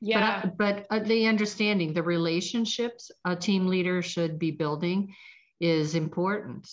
Yeah. 0.00 0.46
but, 0.56 0.56
but 0.56 0.86
uh, 0.90 0.98
the 1.04 1.26
understanding 1.26 1.92
the 1.92 2.02
relationships 2.02 3.10
a 3.24 3.36
team 3.36 3.66
leader 3.66 4.02
should 4.02 4.38
be 4.38 4.50
building 4.50 5.14
is 5.60 5.94
important. 5.94 6.68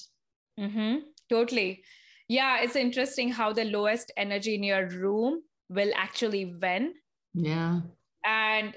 Mm-hmm. 0.59 1.05
totally. 1.29 1.83
Yeah 2.27 2.61
it's 2.63 2.75
interesting 2.75 3.31
how 3.31 3.53
the 3.53 3.65
lowest 3.65 4.11
energy 4.17 4.55
in 4.55 4.63
your 4.63 4.87
room 4.87 5.41
will 5.69 5.91
actually 5.95 6.45
win. 6.45 6.93
Yeah. 7.33 7.81
And 8.25 8.75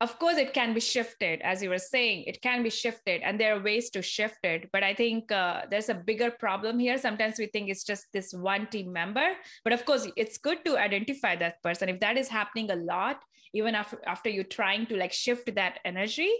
of 0.00 0.18
course 0.18 0.36
it 0.36 0.52
can 0.52 0.74
be 0.74 0.80
shifted. 0.80 1.40
As 1.40 1.62
you 1.62 1.70
were 1.70 1.78
saying 1.78 2.24
it 2.26 2.42
can 2.42 2.62
be 2.62 2.70
shifted 2.70 3.22
and 3.22 3.40
there 3.40 3.56
are 3.56 3.62
ways 3.62 3.88
to 3.90 4.02
shift 4.02 4.44
it. 4.44 4.68
But 4.72 4.82
i 4.82 4.92
think 4.92 5.32
uh, 5.32 5.62
there's 5.70 5.88
a 5.88 5.94
bigger 5.94 6.30
problem 6.30 6.78
here. 6.78 6.98
Sometimes 6.98 7.38
we 7.38 7.46
think 7.46 7.70
it's 7.70 7.84
just 7.84 8.06
this 8.12 8.34
one 8.34 8.66
team 8.66 8.92
member. 8.92 9.28
But 9.64 9.72
of 9.72 9.86
course 9.86 10.08
it's 10.16 10.38
good 10.38 10.64
to 10.64 10.76
identify 10.76 11.36
that 11.36 11.62
person. 11.62 11.88
If 11.88 12.00
that 12.00 12.18
is 12.18 12.28
happening 12.28 12.70
a 12.70 12.76
lot 12.76 13.22
even 13.52 13.74
after 13.74 14.00
after 14.06 14.28
you 14.28 14.44
trying 14.44 14.86
to 14.86 14.96
like 14.96 15.12
shift 15.12 15.54
that 15.54 15.78
energy 15.84 16.32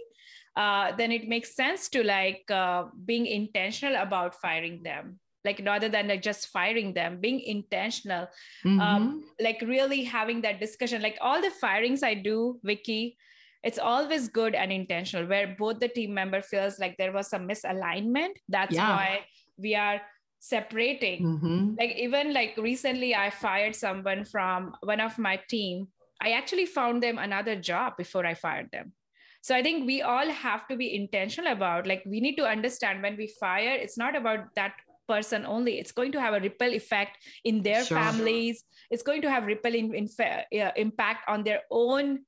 uh, 0.55 0.91
then 0.95 1.11
it 1.11 1.27
makes 1.27 1.55
sense 1.55 1.87
to 1.87 2.03
like 2.03 2.49
uh, 2.49 2.85
being 3.05 3.27
intentional 3.27 4.01
about 4.01 4.33
firing 4.33 4.81
them 4.83 5.19
like 5.45 5.61
rather 5.65 5.87
than 5.87 6.07
like 6.07 6.21
just 6.21 6.47
firing 6.47 6.93
them 6.93 7.19
being 7.21 7.39
intentional 7.39 8.27
um, 8.65 8.71
mm-hmm. 8.71 8.81
um, 8.81 9.23
like 9.39 9.61
really 9.61 10.03
having 10.03 10.41
that 10.41 10.59
discussion 10.59 11.01
like 11.01 11.17
all 11.21 11.41
the 11.41 11.51
firings 11.61 12.03
i 12.03 12.13
do 12.13 12.59
vicky 12.63 13.17
it's 13.63 13.79
always 13.79 14.27
good 14.27 14.55
and 14.55 14.71
intentional 14.71 15.25
where 15.27 15.55
both 15.57 15.79
the 15.79 15.87
team 15.87 16.13
member 16.13 16.41
feels 16.41 16.79
like 16.79 16.97
there 16.97 17.11
was 17.11 17.27
some 17.27 17.47
misalignment 17.47 18.33
that's 18.49 18.75
yeah. 18.75 18.89
why 18.89 19.19
we 19.57 19.75
are 19.75 20.01
separating 20.39 21.23
mm-hmm. 21.23 21.73
like 21.79 21.95
even 21.95 22.33
like 22.33 22.55
recently 22.57 23.15
i 23.15 23.29
fired 23.29 23.75
someone 23.75 24.23
from 24.23 24.73
one 24.83 25.01
of 25.01 25.17
my 25.17 25.39
team 25.49 25.87
i 26.21 26.31
actually 26.31 26.65
found 26.65 27.03
them 27.03 27.17
another 27.17 27.55
job 27.55 27.97
before 27.97 28.25
i 28.25 28.33
fired 28.33 28.69
them. 28.71 28.93
So 29.41 29.55
i 29.55 29.61
think 29.63 29.85
we 29.85 30.01
all 30.01 30.29
have 30.29 30.67
to 30.67 30.75
be 30.75 30.95
intentional 30.95 31.51
about 31.51 31.87
like 31.87 32.03
we 32.05 32.19
need 32.19 32.35
to 32.37 32.45
understand 32.45 33.01
when 33.01 33.17
we 33.17 33.27
fire 33.39 33.75
it's 33.75 33.97
not 33.97 34.15
about 34.15 34.55
that 34.55 34.73
person 35.07 35.45
only. 35.45 35.79
It's 35.79 35.91
going 35.91 36.11
to 36.11 36.21
have 36.21 36.33
a 36.33 36.39
ripple 36.39 36.73
effect 36.73 37.17
in 37.43 37.63
their 37.63 37.83
sure. 37.83 37.97
families. 37.97 38.63
It's 38.91 39.03
going 39.03 39.21
to 39.23 39.31
have 39.31 39.45
ripple 39.45 39.73
in, 39.73 39.93
in, 39.95 40.07
uh, 40.19 40.71
impact 40.75 41.27
on 41.27 41.43
their 41.43 41.61
own 41.71 42.19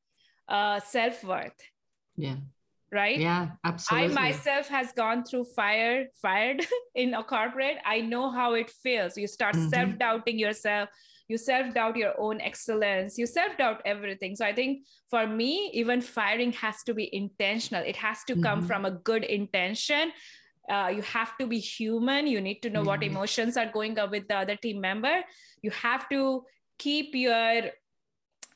uh, 0.48 0.80
self-worth. 0.80 1.60
Yeah. 2.16 2.38
Right? 2.92 3.20
Yeah 3.20 3.50
absolutely. 3.64 4.18
i 4.18 4.30
myself 4.30 4.68
has 4.68 4.92
gone 4.94 5.24
through 5.24 5.44
fire 5.56 6.08
fired 6.22 6.66
in 6.96 7.14
a 7.14 7.24
corporate. 7.24 7.78
I 7.86 8.02
know 8.02 8.32
how 8.32 8.54
it 8.54 8.72
feels. 8.72 9.16
You 9.16 9.28
start 9.28 9.56
mm-hmm. 9.56 9.70
self-doubting 9.70 10.40
yourself 10.40 10.90
you 11.30 11.38
self-doubt 11.38 11.96
your 11.96 12.20
own 12.20 12.42
excellence. 12.42 13.18
You 13.18 13.28
self-doubt 13.28 13.84
everything. 13.86 14.36
So 14.36 14.46
i 14.46 14.54
think 14.54 14.86
for 15.10 15.26
me 15.28 15.70
even 15.74 16.02
firing 16.02 16.52
has 16.54 16.84
to 16.84 16.94
be 16.94 17.08
intentional. 17.16 17.84
It 17.86 17.96
has 17.96 18.24
to 18.26 18.34
come 18.34 18.60
mm-hmm. 18.60 18.68
from 18.68 18.86
a 18.86 18.92
good 18.92 19.24
intention. 19.24 20.12
Uh, 20.70 20.92
you 20.96 21.02
have 21.04 21.38
to 21.38 21.48
be 21.48 21.60
human. 21.60 22.28
You 22.28 22.42
need 22.42 22.62
to 22.62 22.70
know 22.70 22.80
mm-hmm. 22.80 22.90
what 22.90 23.04
emotions 23.04 23.58
are 23.58 23.72
going 23.72 23.98
up 23.98 24.12
with 24.12 24.28
the 24.28 24.38
other 24.38 24.56
team 24.56 24.82
member. 24.82 25.24
You 25.62 25.72
have 25.72 26.10
to 26.10 26.44
keep 26.80 27.14
your 27.14 27.70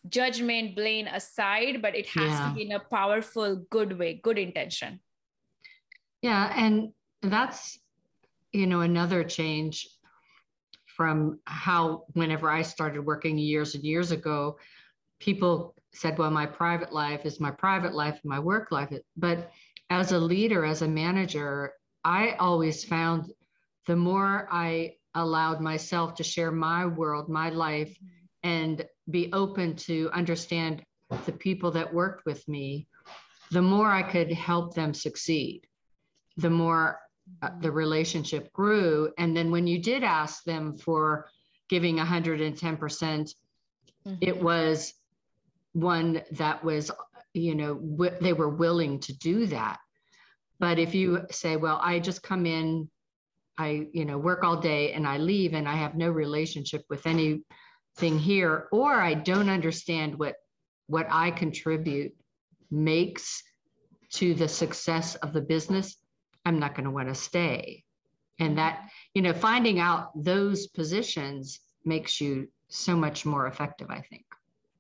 judgment 0.10 0.76
blame 0.76 1.08
aside 1.08 1.82
but 1.82 1.96
it 1.96 2.08
has 2.08 2.32
yeah. 2.32 2.50
to 2.50 2.56
be 2.56 2.64
in 2.64 2.74
a 2.74 2.80
powerful 2.80 3.64
good 3.70 3.98
way 4.00 4.20
good 4.24 4.40
intention. 4.40 5.00
Yeah 6.22 6.52
and 6.56 6.92
that's 7.22 7.80
you 8.52 8.68
know 8.68 8.82
another 8.82 9.24
change 9.24 9.88
from 10.96 11.40
how 11.46 12.04
whenever 12.14 12.50
i 12.50 12.62
started 12.62 13.02
working 13.02 13.38
years 13.38 13.76
and 13.76 13.84
years 13.84 14.12
ago 14.12 14.58
people 15.20 15.76
said 15.94 16.18
well 16.18 16.32
my 16.32 16.46
private 16.46 16.92
life 16.92 17.26
is 17.26 17.40
my 17.40 17.52
private 17.52 17.94
life 17.94 18.20
and 18.24 18.30
my 18.30 18.40
work 18.40 18.72
life 18.72 18.94
but 19.18 19.52
as 19.90 20.12
a 20.12 20.20
leader 20.20 20.66
as 20.66 20.82
a 20.82 20.88
manager 20.88 21.74
i 22.04 22.32
always 22.40 22.84
found 22.84 23.32
the 23.88 23.96
more 23.96 24.48
i 24.52 24.94
allowed 25.16 25.62
myself 25.62 26.16
to 26.16 26.24
share 26.24 26.52
my 26.52 26.86
world 26.86 27.30
my 27.30 27.50
life 27.50 27.96
and 28.44 28.86
be 29.10 29.32
open 29.34 29.76
to 29.76 30.10
understand 30.14 30.84
the 31.26 31.32
people 31.32 31.72
that 31.72 31.94
worked 31.94 32.26
with 32.26 32.48
me, 32.48 32.88
the 33.52 33.62
more 33.62 33.90
I 33.90 34.04
could 34.04 34.32
help 34.32 34.74
them 34.76 34.94
succeed. 34.94 35.68
the 36.38 36.50
more 36.50 37.00
uh, 37.42 37.50
the 37.62 37.72
relationship 37.72 38.52
grew. 38.54 39.12
And 39.18 39.36
then 39.36 39.52
when 39.52 39.68
you 39.68 39.80
did 39.80 40.04
ask 40.04 40.44
them 40.44 40.78
for 40.78 41.30
giving 41.70 41.98
110%, 41.98 42.80
percent 42.80 43.34
mm-hmm. 44.06 44.18
it 44.22 44.42
was 44.42 44.94
one 45.74 46.22
that 46.32 46.64
was, 46.64 46.92
you 47.34 47.56
know, 47.56 47.76
w- 47.76 48.18
they 48.22 48.34
were 48.34 48.50
willing 48.50 49.00
to 49.02 49.18
do 49.18 49.48
that. 49.48 49.80
But 50.60 50.80
if 50.80 50.94
you 50.96 51.26
say, 51.32 51.58
well, 51.58 51.80
I 51.82 52.00
just 52.00 52.24
come 52.24 52.46
in, 52.46 52.90
I, 53.58 53.88
you 53.92 54.06
know, 54.06 54.18
work 54.18 54.44
all 54.44 54.58
day 54.58 54.94
and 54.94 55.08
I 55.08 55.18
leave 55.18 55.54
and 55.54 55.68
I 55.68 55.76
have 55.76 55.96
no 55.96 56.10
relationship 56.10 56.84
with 56.90 57.06
anything 57.06 58.20
here, 58.20 58.68
or 58.72 58.94
I 58.94 59.14
don't 59.14 59.50
understand 59.50 60.18
what 60.18 60.36
what 60.88 61.08
I 61.10 61.32
contribute 61.32 62.14
makes 62.70 63.42
to 64.14 64.34
the 64.34 64.48
success 64.48 65.16
of 65.16 65.34
the 65.34 65.42
business, 65.42 65.98
I'm 66.46 66.60
not 66.60 66.76
going 66.76 66.86
to 66.86 66.92
want 66.92 67.10
to 67.10 67.16
stay. 67.16 67.84
And 68.40 68.58
that, 68.58 68.90
you 69.14 69.22
know, 69.22 69.34
finding 69.34 69.80
out 69.80 70.12
those 70.16 70.68
positions 70.68 71.60
makes 71.86 72.20
you 72.20 72.48
so 72.70 72.96
much 72.96 73.26
more 73.26 73.48
effective, 73.48 73.90
I 73.90 74.02
think. 74.02 74.26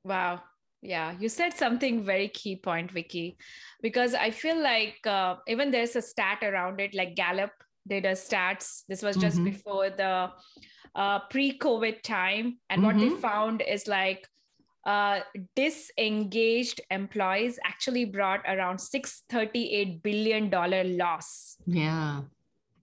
Wow. 0.03 0.41
Yeah, 0.81 1.13
you 1.17 1.29
said 1.29 1.53
something 1.53 2.03
very 2.03 2.27
key 2.27 2.57
point, 2.57 2.91
Vicki, 2.91 3.37
because 3.81 4.13
I 4.13 4.31
feel 4.31 4.61
like 4.61 4.99
uh, 5.07 5.37
even 5.47 5.71
there's 5.71 5.95
a 5.95 6.01
stat 6.01 6.39
around 6.43 6.81
it, 6.81 6.93
like 6.93 7.15
Gallup 7.15 7.51
did 7.87 8.05
a 8.05 8.11
stats. 8.11 8.83
This 8.89 9.01
was 9.01 9.15
just 9.15 9.37
mm-hmm. 9.37 9.45
before 9.45 9.91
the 9.91 10.31
uh, 10.93 11.19
pre-COVID 11.29 12.01
time, 12.01 12.57
and 12.69 12.81
mm-hmm. 12.81 12.85
what 12.85 12.97
they 12.97 13.11
mm-hmm. 13.11 13.21
found 13.21 13.61
is 13.61 13.87
like 13.87 14.27
uh, 14.85 15.19
disengaged 15.55 16.81
employees 16.91 17.59
actually 17.63 18.05
brought 18.05 18.41
around 18.47 18.79
638 18.79 20.03
billion 20.03 20.49
dollar 20.49 20.83
loss 20.83 21.57
yeah 21.65 22.21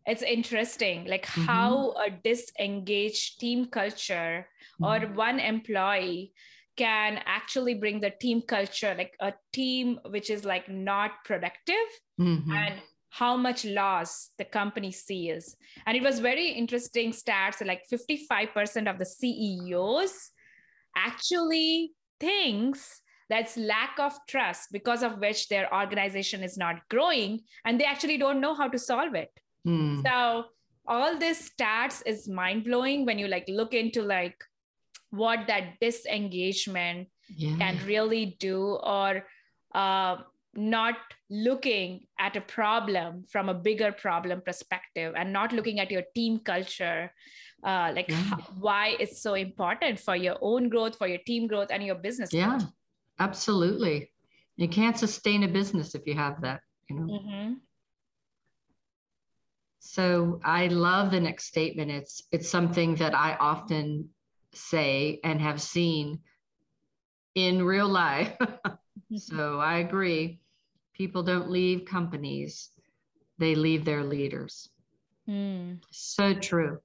it's 0.07 0.23
interesting 0.23 1.05
like 1.07 1.27
mm-hmm. 1.27 1.45
how 1.45 1.93
a 2.05 2.11
disengaged 2.11 3.39
team 3.39 3.67
culture 3.67 4.47
mm-hmm. 4.81 4.85
or 4.85 5.15
one 5.15 5.39
employee 5.39 6.33
can 6.77 7.21
actually 7.27 7.75
bring 7.75 8.01
the 8.01 8.11
team 8.11 8.41
culture 8.41 8.95
like 8.97 9.15
a 9.21 9.35
team 9.53 10.01
which 10.09 10.31
is 10.31 10.45
like 10.45 10.69
not 10.69 11.11
productive 11.25 11.89
mm-hmm. 12.19 12.51
and 12.53 12.75
how 13.11 13.37
much 13.37 13.65
loss 13.65 14.31
the 14.39 14.45
company 14.45 14.91
sees 14.91 15.57
and 15.87 15.97
it 15.97 16.03
was 16.03 16.21
very 16.21 16.49
interesting 16.49 17.13
stats 17.13 17.65
like 17.67 17.83
55% 17.93 18.89
of 18.89 18.99
the 18.99 19.05
ceos 19.05 20.31
actually 20.97 21.93
thinks 22.19 23.03
that's 23.29 23.57
lack 23.57 23.99
of 23.99 24.13
trust 24.29 24.73
because 24.73 25.03
of 25.03 25.19
which 25.19 25.49
their 25.49 25.73
organization 25.73 26.43
is 26.43 26.59
not 26.59 26.77
growing 26.91 27.41
and 27.65 27.81
they 27.81 27.85
actually 27.85 28.19
don't 28.19 28.41
know 28.41 28.55
how 28.55 28.69
to 28.69 28.79
solve 28.79 29.15
it 29.15 29.31
mm. 29.67 30.03
so 30.03 30.45
all 30.87 31.17
this 31.19 31.51
stats 31.51 32.03
is 32.05 32.29
mind 32.29 32.65
blowing 32.65 33.07
when 33.07 33.19
you 33.19 33.29
like 33.29 33.45
look 33.49 33.73
into 33.73 34.03
like 34.03 34.37
what 35.11 35.47
that 35.47 35.79
disengagement 35.81 37.09
yeah. 37.37 37.57
can 37.57 37.79
really 37.87 38.37
do 38.41 38.79
or 38.83 39.25
uh, 39.75 40.17
not 40.55 40.97
looking 41.29 42.07
at 42.19 42.37
a 42.37 42.41
problem 42.41 43.25
from 43.31 43.49
a 43.49 43.55
bigger 43.55 43.93
problem 43.93 44.41
perspective 44.45 45.15
and 45.17 45.33
not 45.33 45.53
looking 45.53 45.79
at 45.79 45.91
your 45.91 46.03
team 46.15 46.41
culture 46.41 47.13
uh, 47.65 47.93
like 47.95 48.09
yeah. 48.09 48.17
how, 48.17 48.37
why 48.59 48.97
it's 48.99 49.21
so 49.21 49.35
important 49.35 49.99
for 49.99 50.17
your 50.17 50.37
own 50.41 50.69
growth 50.69 50.97
for 50.97 51.07
your 51.07 51.21
team 51.27 51.47
growth 51.47 51.69
and 51.71 51.83
your 51.83 51.95
business 51.95 52.33
yeah. 52.33 52.59
growth. 52.59 52.71
absolutely. 53.19 54.11
You 54.57 54.69
can't 54.69 54.99
sustain 54.99 55.43
a 55.45 55.49
business 55.49 55.95
if 55.95 56.07
you 56.07 56.15
have 56.15 56.43
that 56.43 56.61
you 56.91 56.97
know? 56.97 57.07
Mm-hmm. 57.07 57.53
so 59.79 60.41
i 60.45 60.67
love 60.67 61.11
the 61.11 61.21
next 61.21 61.45
statement. 61.45 61.91
It's 61.91 62.23
it's 62.33 62.49
something 62.49 62.97
that 62.97 63.15
i 63.15 63.37
often 63.41 64.11
say 64.53 65.21
and 65.25 65.41
have 65.41 65.63
seen 65.63 66.21
in 67.35 67.65
real 67.65 67.89
life. 67.89 68.37
So 69.17 69.59
i 69.59 69.79
agree. 69.79 70.39
People 70.95 71.25
don't 71.25 71.51
leave 71.51 71.85
companies. 71.85 72.71
They 73.39 73.57
leave 73.57 73.85
their 73.85 74.05
leaders. 74.05 74.69
Mm. 75.29 75.79
so 75.91 76.35
true 76.35 76.79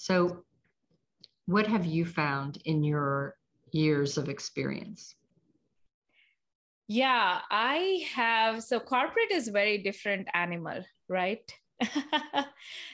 so, 0.00 0.44
what 1.46 1.66
have 1.66 1.84
you 1.84 2.06
found 2.06 2.62
in 2.64 2.84
your 2.84 3.34
years 3.72 4.16
of 4.16 4.28
experience? 4.28 5.16
Yeah, 6.86 7.40
I 7.50 8.06
have. 8.14 8.62
So, 8.62 8.78
corporate 8.78 9.32
is 9.32 9.48
very 9.48 9.78
different 9.78 10.28
animal, 10.34 10.84
right? 11.08 11.42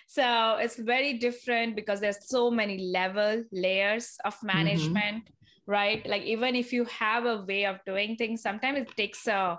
so 0.06 0.56
it's 0.56 0.78
very 0.78 1.18
different 1.18 1.76
because 1.76 2.00
there's 2.00 2.26
so 2.26 2.50
many 2.50 2.90
level 2.90 3.44
layers 3.52 4.16
of 4.24 4.34
mm-hmm. 4.36 4.46
management 4.46 5.24
mm-hmm. 5.24 5.72
right 5.72 6.06
like 6.06 6.20
even 6.24 6.54
if 6.54 6.70
you 6.70 6.84
have 6.84 7.24
a 7.24 7.40
way 7.48 7.64
of 7.64 7.80
doing 7.86 8.14
things 8.14 8.42
sometimes 8.42 8.80
it 8.80 8.94
takes 8.94 9.26
a 9.26 9.58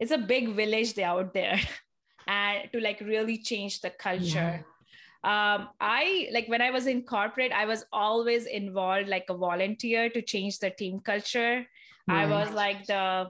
it's 0.00 0.12
a 0.12 0.16
big 0.16 0.54
village 0.56 0.98
out 0.98 1.34
there 1.34 1.60
and 2.26 2.72
to 2.72 2.80
like 2.80 3.00
really 3.00 3.36
change 3.36 3.82
the 3.82 3.90
culture 3.90 4.64
yeah 4.64 4.77
um, 5.24 5.68
i 5.80 6.28
like 6.32 6.46
when 6.48 6.62
i 6.62 6.70
was 6.70 6.86
in 6.86 7.02
corporate 7.02 7.52
i 7.52 7.64
was 7.64 7.84
always 7.92 8.46
involved 8.46 9.08
like 9.08 9.26
a 9.28 9.36
volunteer 9.36 10.08
to 10.08 10.22
change 10.22 10.58
the 10.58 10.70
team 10.70 11.00
culture 11.00 11.66
right. 12.08 12.22
i 12.22 12.26
was 12.26 12.50
like 12.52 12.86
the 12.86 13.28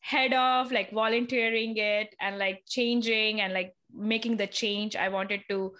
head 0.00 0.32
of 0.34 0.72
like 0.72 0.90
volunteering 0.92 1.76
it 1.76 2.14
and 2.20 2.38
like 2.38 2.62
changing 2.68 3.40
and 3.40 3.52
like 3.52 3.74
making 3.94 4.36
the 4.36 4.46
change 4.46 4.96
i 4.96 5.08
wanted 5.08 5.40
to 5.48 5.72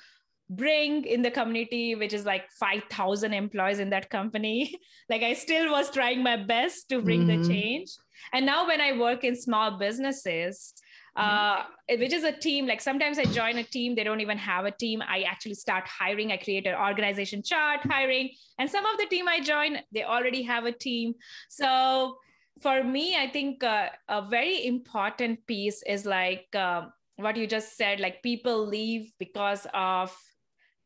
bring 0.49 1.05
in 1.05 1.23
the 1.23 1.31
community 1.31 1.95
which 1.95 2.12
is 2.12 2.25
like 2.25 2.51
5000 2.59 3.33
employees 3.33 3.79
in 3.79 3.91
that 3.91 4.09
company 4.11 4.75
like 5.11 5.23
i 5.23 5.33
still 5.33 5.71
was 5.71 5.91
trying 5.91 6.23
my 6.23 6.37
best 6.37 6.88
to 6.88 7.03
bring 7.03 7.27
mm-hmm. 7.27 7.43
the 7.43 7.49
change 7.49 7.91
and 8.33 8.47
now 8.47 8.67
when 8.67 8.81
i 8.81 8.97
work 8.97 9.25
in 9.25 9.35
small 9.35 9.79
businesses 9.79 10.75
uh, 11.16 11.64
which 11.88 12.12
is 12.12 12.25
a 12.25 12.33
team. 12.33 12.66
Like 12.66 12.81
sometimes 12.81 13.18
I 13.18 13.25
join 13.25 13.59
a 13.59 13.64
team, 13.64 13.94
they 13.94 14.05
don't 14.05 14.20
even 14.20 14.38
have 14.38 14.64
a 14.64 14.70
team. 14.70 15.03
I 15.07 15.22
actually 15.22 15.55
start 15.55 15.87
hiring. 15.87 16.33
I 16.33 16.37
create 16.38 16.66
an 16.66 16.75
organization 16.75 17.42
chart, 17.42 17.81
hiring, 17.85 18.31
and 18.59 18.70
some 18.70 18.87
of 18.87 18.98
the 18.98 19.07
team 19.07 19.29
I 19.29 19.40
join, 19.40 19.79
they 19.92 20.05
already 20.05 20.42
have 20.42 20.64
a 20.64 20.72
team. 20.72 21.14
So 21.51 22.16
for 22.61 22.83
me, 22.83 23.16
I 23.16 23.29
think 23.29 23.62
uh, 23.62 23.88
a 24.09 24.22
very 24.22 24.66
important 24.66 25.46
piece 25.46 25.83
is 25.87 26.07
like 26.07 26.46
uh, 26.55 26.87
what 27.16 27.37
you 27.37 27.46
just 27.46 27.77
said. 27.77 28.01
Like 28.01 28.22
people 28.22 28.66
leave 28.66 29.12
because 29.18 29.66
of 29.75 30.16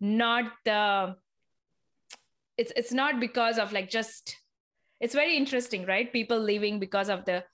not 0.01 0.45
the. 0.65 1.17
It's 2.59 2.73
it's 2.75 2.93
not 2.93 3.21
because 3.21 3.59
of 3.59 3.73
like 3.73 3.91
just. 3.91 4.37
It's 4.99 5.15
very 5.15 5.37
interesting, 5.37 5.85
right? 5.85 6.11
People 6.11 6.41
leaving 6.41 6.81
because 6.81 7.11
of 7.11 7.27
the 7.27 7.45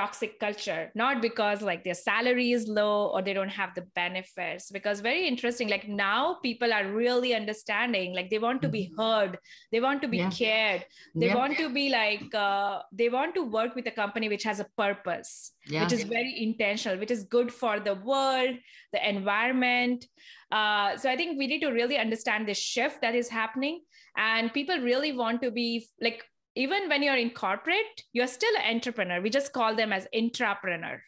toxic 0.00 0.38
culture 0.40 0.90
not 0.94 1.20
because 1.20 1.60
like 1.70 1.82
their 1.84 1.98
salary 2.02 2.52
is 2.52 2.66
low 2.80 3.08
or 3.14 3.20
they 3.22 3.34
don't 3.38 3.56
have 3.60 3.74
the 3.74 3.84
benefits 3.94 4.70
because 4.76 5.00
very 5.00 5.26
interesting 5.32 5.68
like 5.68 5.86
now 5.88 6.38
people 6.42 6.72
are 6.72 6.86
really 7.00 7.34
understanding 7.40 8.14
like 8.18 8.30
they 8.30 8.42
want 8.46 8.62
to 8.62 8.70
be 8.76 8.84
mm-hmm. 8.84 9.00
heard 9.00 9.38
they 9.72 9.80
want 9.86 10.00
to 10.04 10.08
be 10.08 10.18
yeah. 10.18 10.30
cared 10.30 10.86
they 11.14 11.26
yeah. 11.26 11.40
want 11.42 11.56
to 11.62 11.68
be 11.78 11.88
like 11.90 12.34
uh, 12.34 12.80
they 12.92 13.08
want 13.08 13.34
to 13.34 13.42
work 13.58 13.74
with 13.74 13.86
a 13.92 13.96
company 14.02 14.28
which 14.28 14.46
has 14.50 14.60
a 14.60 14.68
purpose 14.84 15.52
yeah. 15.66 15.82
which 15.82 15.92
is 15.98 16.04
very 16.04 16.34
intentional 16.46 16.98
which 16.98 17.14
is 17.16 17.24
good 17.24 17.52
for 17.52 17.78
the 17.80 17.96
world 18.12 18.56
the 18.94 19.02
environment 19.08 20.06
uh, 20.52 20.96
so 20.96 21.10
i 21.10 21.16
think 21.16 21.38
we 21.38 21.46
need 21.46 21.60
to 21.60 21.72
really 21.80 21.98
understand 22.06 22.48
this 22.48 22.58
shift 22.58 23.00
that 23.02 23.14
is 23.14 23.28
happening 23.28 23.80
and 24.16 24.52
people 24.52 24.78
really 24.90 25.12
want 25.12 25.42
to 25.42 25.50
be 25.50 25.86
like 26.00 26.24
even 26.54 26.88
when 26.88 27.02
you're 27.02 27.16
in 27.16 27.30
corporate, 27.30 28.02
you're 28.12 28.26
still 28.26 28.54
an 28.56 28.74
entrepreneur. 28.74 29.20
We 29.20 29.30
just 29.30 29.52
call 29.52 29.74
them 29.74 29.92
as 29.92 30.06
intrapreneur. 30.14 31.00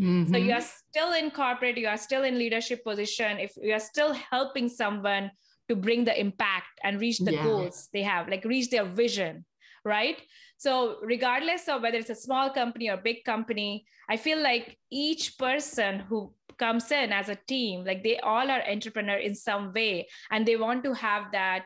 Mm-hmm. 0.00 0.32
So 0.32 0.38
you 0.38 0.52
are 0.52 0.62
still 0.62 1.12
in 1.12 1.30
corporate, 1.30 1.76
you 1.76 1.88
are 1.88 1.98
still 1.98 2.22
in 2.22 2.38
leadership 2.38 2.84
position. 2.84 3.38
If 3.38 3.52
you 3.60 3.74
are 3.74 3.80
still 3.80 4.14
helping 4.14 4.68
someone 4.68 5.30
to 5.68 5.76
bring 5.76 6.04
the 6.04 6.18
impact 6.18 6.80
and 6.82 7.00
reach 7.00 7.18
the 7.18 7.34
yeah. 7.34 7.44
goals 7.44 7.88
they 7.92 8.02
have, 8.02 8.28
like 8.28 8.44
reach 8.44 8.70
their 8.70 8.84
vision, 8.84 9.44
right? 9.84 10.20
So 10.56 10.96
regardless 11.02 11.68
of 11.68 11.82
whether 11.82 11.98
it's 11.98 12.10
a 12.10 12.14
small 12.14 12.50
company 12.50 12.88
or 12.88 12.96
big 12.96 13.24
company, 13.24 13.84
I 14.08 14.16
feel 14.16 14.42
like 14.42 14.78
each 14.90 15.38
person 15.38 16.00
who 16.00 16.34
comes 16.58 16.90
in 16.90 17.12
as 17.12 17.28
a 17.28 17.38
team, 17.46 17.84
like 17.84 18.02
they 18.02 18.18
all 18.18 18.50
are 18.50 18.62
entrepreneur 18.68 19.16
in 19.16 19.34
some 19.34 19.72
way, 19.72 20.08
and 20.30 20.44
they 20.44 20.56
want 20.56 20.82
to 20.84 20.92
have 20.92 21.32
that 21.32 21.64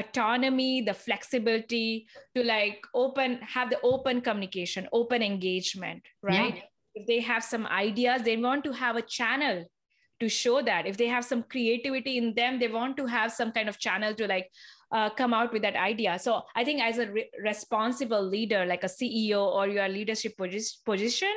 autonomy 0.00 0.82
the 0.82 0.94
flexibility 0.94 2.06
to 2.34 2.42
like 2.42 2.86
open 2.94 3.38
have 3.56 3.70
the 3.70 3.80
open 3.82 4.20
communication 4.20 4.88
open 4.92 5.22
engagement 5.22 6.02
right? 6.22 6.56
Yeah. 6.56 6.62
if 6.94 7.06
they 7.06 7.20
have 7.20 7.44
some 7.44 7.66
ideas 7.66 8.22
they 8.22 8.36
want 8.36 8.64
to 8.64 8.72
have 8.72 8.96
a 8.96 9.02
channel 9.02 9.64
to 10.20 10.28
show 10.28 10.62
that. 10.62 10.86
If 10.86 10.96
they 10.96 11.06
have 11.08 11.24
some 11.24 11.42
creativity 11.42 12.18
in 12.18 12.34
them 12.34 12.58
they 12.60 12.68
want 12.68 12.96
to 12.98 13.06
have 13.06 13.32
some 13.32 13.52
kind 13.52 13.68
of 13.68 13.78
channel 13.78 14.14
to 14.14 14.26
like 14.26 14.50
uh, 14.92 15.08
come 15.10 15.32
out 15.32 15.52
with 15.52 15.62
that 15.62 15.76
idea. 15.76 16.18
So 16.18 16.42
i 16.54 16.64
think 16.64 16.82
as 16.82 16.98
a 16.98 17.10
re- 17.10 17.30
responsible 17.42 18.22
leader 18.22 18.64
like 18.66 18.84
a 18.84 18.92
ceo 18.98 19.42
or 19.58 19.68
your 19.68 19.88
leadership 19.88 20.34
position 20.36 21.32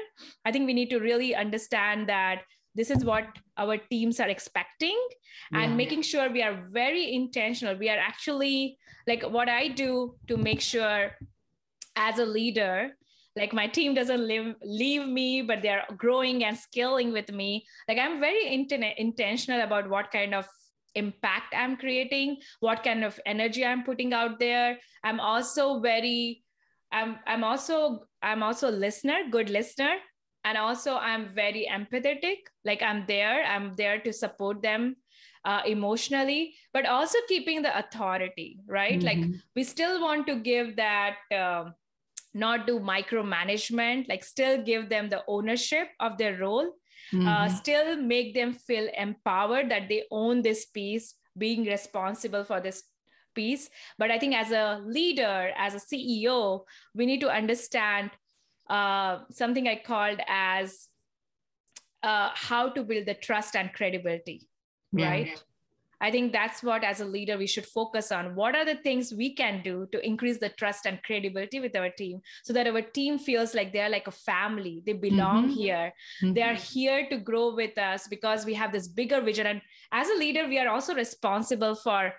i 0.46 0.52
think 0.52 0.66
we 0.66 0.74
need 0.74 0.90
to 0.90 1.00
really 1.00 1.36
understand 1.36 2.10
that 2.10 2.42
this 2.76 2.90
is 2.90 3.06
what 3.06 3.28
our 3.58 3.78
teams 3.78 4.20
are 4.20 4.30
expecting 4.30 4.98
and 5.54 5.72
yeah. 5.72 5.76
making 5.76 6.02
sure 6.02 6.30
we 6.30 6.42
are 6.42 6.62
very 6.72 7.14
intentional. 7.14 7.76
We 7.76 7.90
are 7.90 7.98
actually 7.98 8.78
like 9.08 9.24
what 9.24 9.50
i 9.50 9.68
do 9.68 10.16
to 10.28 10.38
make 10.38 10.62
sure 10.62 11.12
as 11.96 12.20
a 12.20 12.26
leader 12.26 12.92
like 13.36 13.52
my 13.52 13.66
team 13.66 13.96
doesn't 13.96 14.28
live, 14.28 14.56
leave 14.64 15.08
me 15.08 15.42
but 15.42 15.64
they're 15.64 15.86
growing 15.98 16.44
and 16.44 16.56
scaling 16.56 17.12
with 17.12 17.32
me. 17.32 17.66
Like 17.88 17.98
i'm 17.98 18.20
very 18.20 18.46
inten- 18.46 18.96
intentional 18.98 19.62
about 19.62 19.90
what 19.90 20.12
kind 20.12 20.36
of 20.36 20.48
impact 20.96 21.56
i'm 21.58 21.76
creating 21.76 22.38
what 22.60 22.84
kind 22.84 23.04
of 23.04 23.20
energy 23.26 23.66
i'm 23.66 23.84
putting 23.84 24.14
out 24.14 24.40
there. 24.40 24.78
I'm 25.04 25.20
also 25.20 25.80
very 25.80 26.44
i'm 26.92 27.18
i'm 27.26 27.44
also 27.44 28.06
i'm 28.22 28.44
also 28.44 28.70
a 28.70 28.78
listener 28.86 29.18
good 29.32 29.50
listener 29.50 29.96
and 30.44 30.58
also 30.58 30.96
i'm 30.98 31.34
very 31.34 31.68
empathetic 31.72 32.38
like 32.66 32.82
i'm 32.82 33.06
there 33.08 33.44
i'm 33.46 33.74
there 33.76 34.00
to 34.00 34.12
support 34.12 34.62
them 34.62 34.96
uh, 35.46 35.62
emotionally 35.66 36.54
but 36.74 36.86
also 36.86 37.18
keeping 37.28 37.62
the 37.62 37.78
authority 37.78 38.60
right 38.68 39.00
mm-hmm. 39.00 39.22
like 39.22 39.42
we 39.56 39.64
still 39.64 40.02
want 40.02 40.26
to 40.26 40.36
give 40.36 40.76
that 40.76 41.16
uh, 41.36 41.66
not 42.34 42.66
do 42.66 42.80
micromanagement 42.80 44.08
like 44.08 44.24
still 44.24 44.62
give 44.64 44.90
them 44.90 45.10
the 45.10 45.22
ownership 45.28 45.90
of 46.00 46.18
their 46.18 46.38
role 46.38 46.66
uh, 46.66 47.16
mm-hmm. 47.16 47.28
uh, 47.28 47.50
still 47.50 47.98
make 47.98 48.34
them 48.34 48.54
feel 48.54 48.88
empowered 48.98 49.70
that 49.70 49.90
they 49.90 50.04
own 50.12 50.42
this 50.42 50.66
piece 50.66 51.16
being 51.38 51.66
responsible 51.66 52.44
for 52.44 52.62
this 52.62 52.84
piece 53.36 53.70
but 53.98 54.12
i 54.12 54.18
think 54.20 54.36
as 54.36 54.52
a 54.52 54.82
leader 54.86 55.52
as 55.58 55.74
a 55.74 55.80
ceo 55.80 56.62
we 56.96 57.06
need 57.06 57.20
to 57.20 57.30
understand 57.30 58.12
uh, 58.70 59.20
something 59.32 59.68
i 59.68 59.76
called 59.76 60.20
as 60.28 60.88
uh, 62.04 62.30
how 62.34 62.70
to 62.70 62.84
build 62.84 63.06
the 63.06 63.14
trust 63.14 63.56
and 63.56 63.74
credibility 63.74 64.48
yeah. 64.92 65.10
right 65.10 65.44
I 66.04 66.12
think 66.12 66.34
that's 66.34 66.62
what, 66.62 66.84
as 66.84 67.00
a 67.00 67.06
leader, 67.06 67.38
we 67.38 67.48
should 67.48 67.66
focus 67.66 68.12
on. 68.12 68.36
What 68.36 68.58
are 68.58 68.66
the 68.66 68.76
things 68.76 69.14
we 69.14 69.34
can 69.34 69.62
do 69.64 69.88
to 69.94 70.06
increase 70.06 70.38
the 70.38 70.50
trust 70.50 70.86
and 70.86 71.02
credibility 71.02 71.62
with 71.62 71.78
our 71.78 71.90
team 71.90 72.20
so 72.44 72.52
that 72.52 72.68
our 72.68 72.82
team 72.82 73.18
feels 73.18 73.56
like 73.56 73.72
they're 73.72 73.88
like 73.88 74.08
a 74.08 74.12
family? 74.12 74.84
They 74.86 74.92
belong 74.92 75.46
mm-hmm. 75.46 75.54
here. 75.54 75.94
Mm-hmm. 76.22 76.34
They 76.34 76.42
are 76.42 76.56
here 76.56 77.08
to 77.10 77.18
grow 77.18 77.56
with 77.56 77.78
us 77.78 78.06
because 78.10 78.46
we 78.46 78.54
have 78.54 78.74
this 78.74 78.90
bigger 78.90 79.22
vision. 79.22 79.48
And 79.48 79.62
as 79.94 80.10
a 80.10 80.20
leader, 80.20 80.46
we 80.46 80.60
are 80.60 80.68
also 80.68 80.94
responsible 80.94 81.74
for 81.74 82.12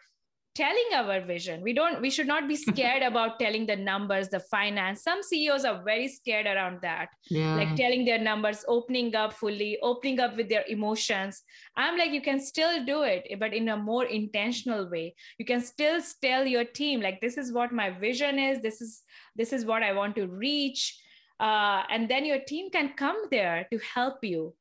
telling 0.54 0.90
our 0.94 1.20
vision. 1.20 1.62
We 1.62 1.72
don't 1.72 2.00
we 2.00 2.10
should 2.10 2.26
not 2.26 2.46
be 2.48 2.56
scared 2.68 3.02
about 3.02 3.38
telling 3.38 3.66
the 3.66 3.76
numbers 3.76 4.28
the 4.28 4.40
finance. 4.40 5.02
Some 5.02 5.22
ceos 5.22 5.64
are 5.64 5.82
very 5.84 6.08
scared 6.08 6.46
around 6.46 6.80
that. 6.82 7.08
Yeah. 7.28 7.54
like 7.56 7.74
telling 7.76 8.04
their 8.04 8.18
numbers 8.18 8.64
opening 8.68 9.14
up 9.14 9.32
fully 9.32 9.78
opening 9.82 10.20
up 10.20 10.36
with 10.36 10.48
their 10.48 10.64
emotions. 10.68 11.42
I'm 11.76 11.98
like 11.98 12.12
you 12.12 12.22
can 12.22 12.40
still 12.40 12.84
do 12.84 13.02
it 13.02 13.26
but 13.38 13.52
in 13.52 13.68
a 13.68 13.76
more 13.76 14.04
intentional 14.04 14.88
way. 14.88 15.14
You 15.38 15.44
can 15.44 15.60
still 15.60 16.00
tell 16.22 16.46
your 16.46 16.64
team 16.64 17.00
like 17.00 17.20
this 17.20 17.36
is 17.36 17.52
what 17.52 17.72
my 17.72 17.90
vision 17.90 18.38
is. 18.38 18.60
This 18.60 18.80
is 18.80 19.02
this 19.36 19.52
is 19.52 19.64
what 19.64 19.82
i 19.82 19.92
want 19.92 20.14
to 20.16 20.26
reach. 20.26 21.00
Uh, 21.40 21.82
and 21.90 22.08
then 22.08 22.24
your 22.24 22.38
team 22.38 22.70
can 22.70 22.92
come 22.96 23.16
there 23.30 23.66
to 23.72 23.78
help 23.92 24.22
you 24.22 24.54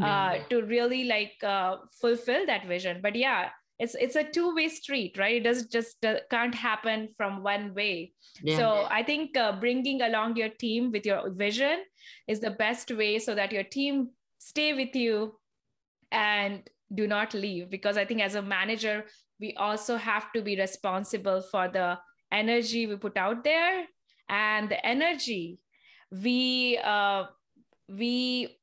uh, 0.00 0.34
yeah. 0.34 0.42
to 0.48 0.62
really 0.62 1.04
like 1.04 1.34
uh, 1.42 1.76
fulfill 2.00 2.46
that 2.46 2.66
vision. 2.66 3.00
But 3.02 3.16
yeah 3.16 3.50
it's 3.80 3.96
it's 3.96 4.16
a 4.16 4.22
two 4.22 4.54
way 4.54 4.68
street 4.68 5.18
right? 5.18 5.36
It 5.36 5.44
doesn't 5.44 5.72
just 5.72 6.04
uh, 6.04 6.16
can't 6.30 6.54
happen 6.54 7.08
from 7.16 7.42
one 7.42 7.74
way. 7.74 8.12
Yeah. 8.42 8.56
so 8.56 8.66
i 8.90 9.02
think 9.02 9.36
uh, 9.36 9.52
bringing 9.60 10.02
along 10.02 10.36
your 10.36 10.50
team 10.64 10.90
with 10.92 11.06
your 11.08 11.30
vision 11.30 11.80
is 12.34 12.40
the 12.40 12.52
best 12.60 12.92
way 13.00 13.18
so 13.18 13.34
that 13.34 13.52
your 13.52 13.64
team 13.64 14.10
stay 14.38 14.72
with 14.72 14.94
you 14.94 15.34
and 16.12 16.70
do 16.94 17.06
not 17.06 17.34
leave. 17.34 17.70
Because 17.70 17.96
i 17.96 18.04
think 18.04 18.20
as 18.28 18.34
a 18.34 18.42
manager 18.42 19.04
we 19.40 19.54
also 19.54 19.96
have 19.96 20.30
to 20.32 20.42
be 20.42 20.56
responsible 20.56 21.42
for 21.50 21.68
the 21.68 21.98
energy 22.30 22.86
we 22.86 22.96
put 22.96 23.16
out 23.16 23.42
there. 23.44 23.86
And 24.28 24.68
the 24.68 24.84
energy 24.86 25.58
we 26.10 26.78
uh, 26.78 27.24
we 27.88 28.59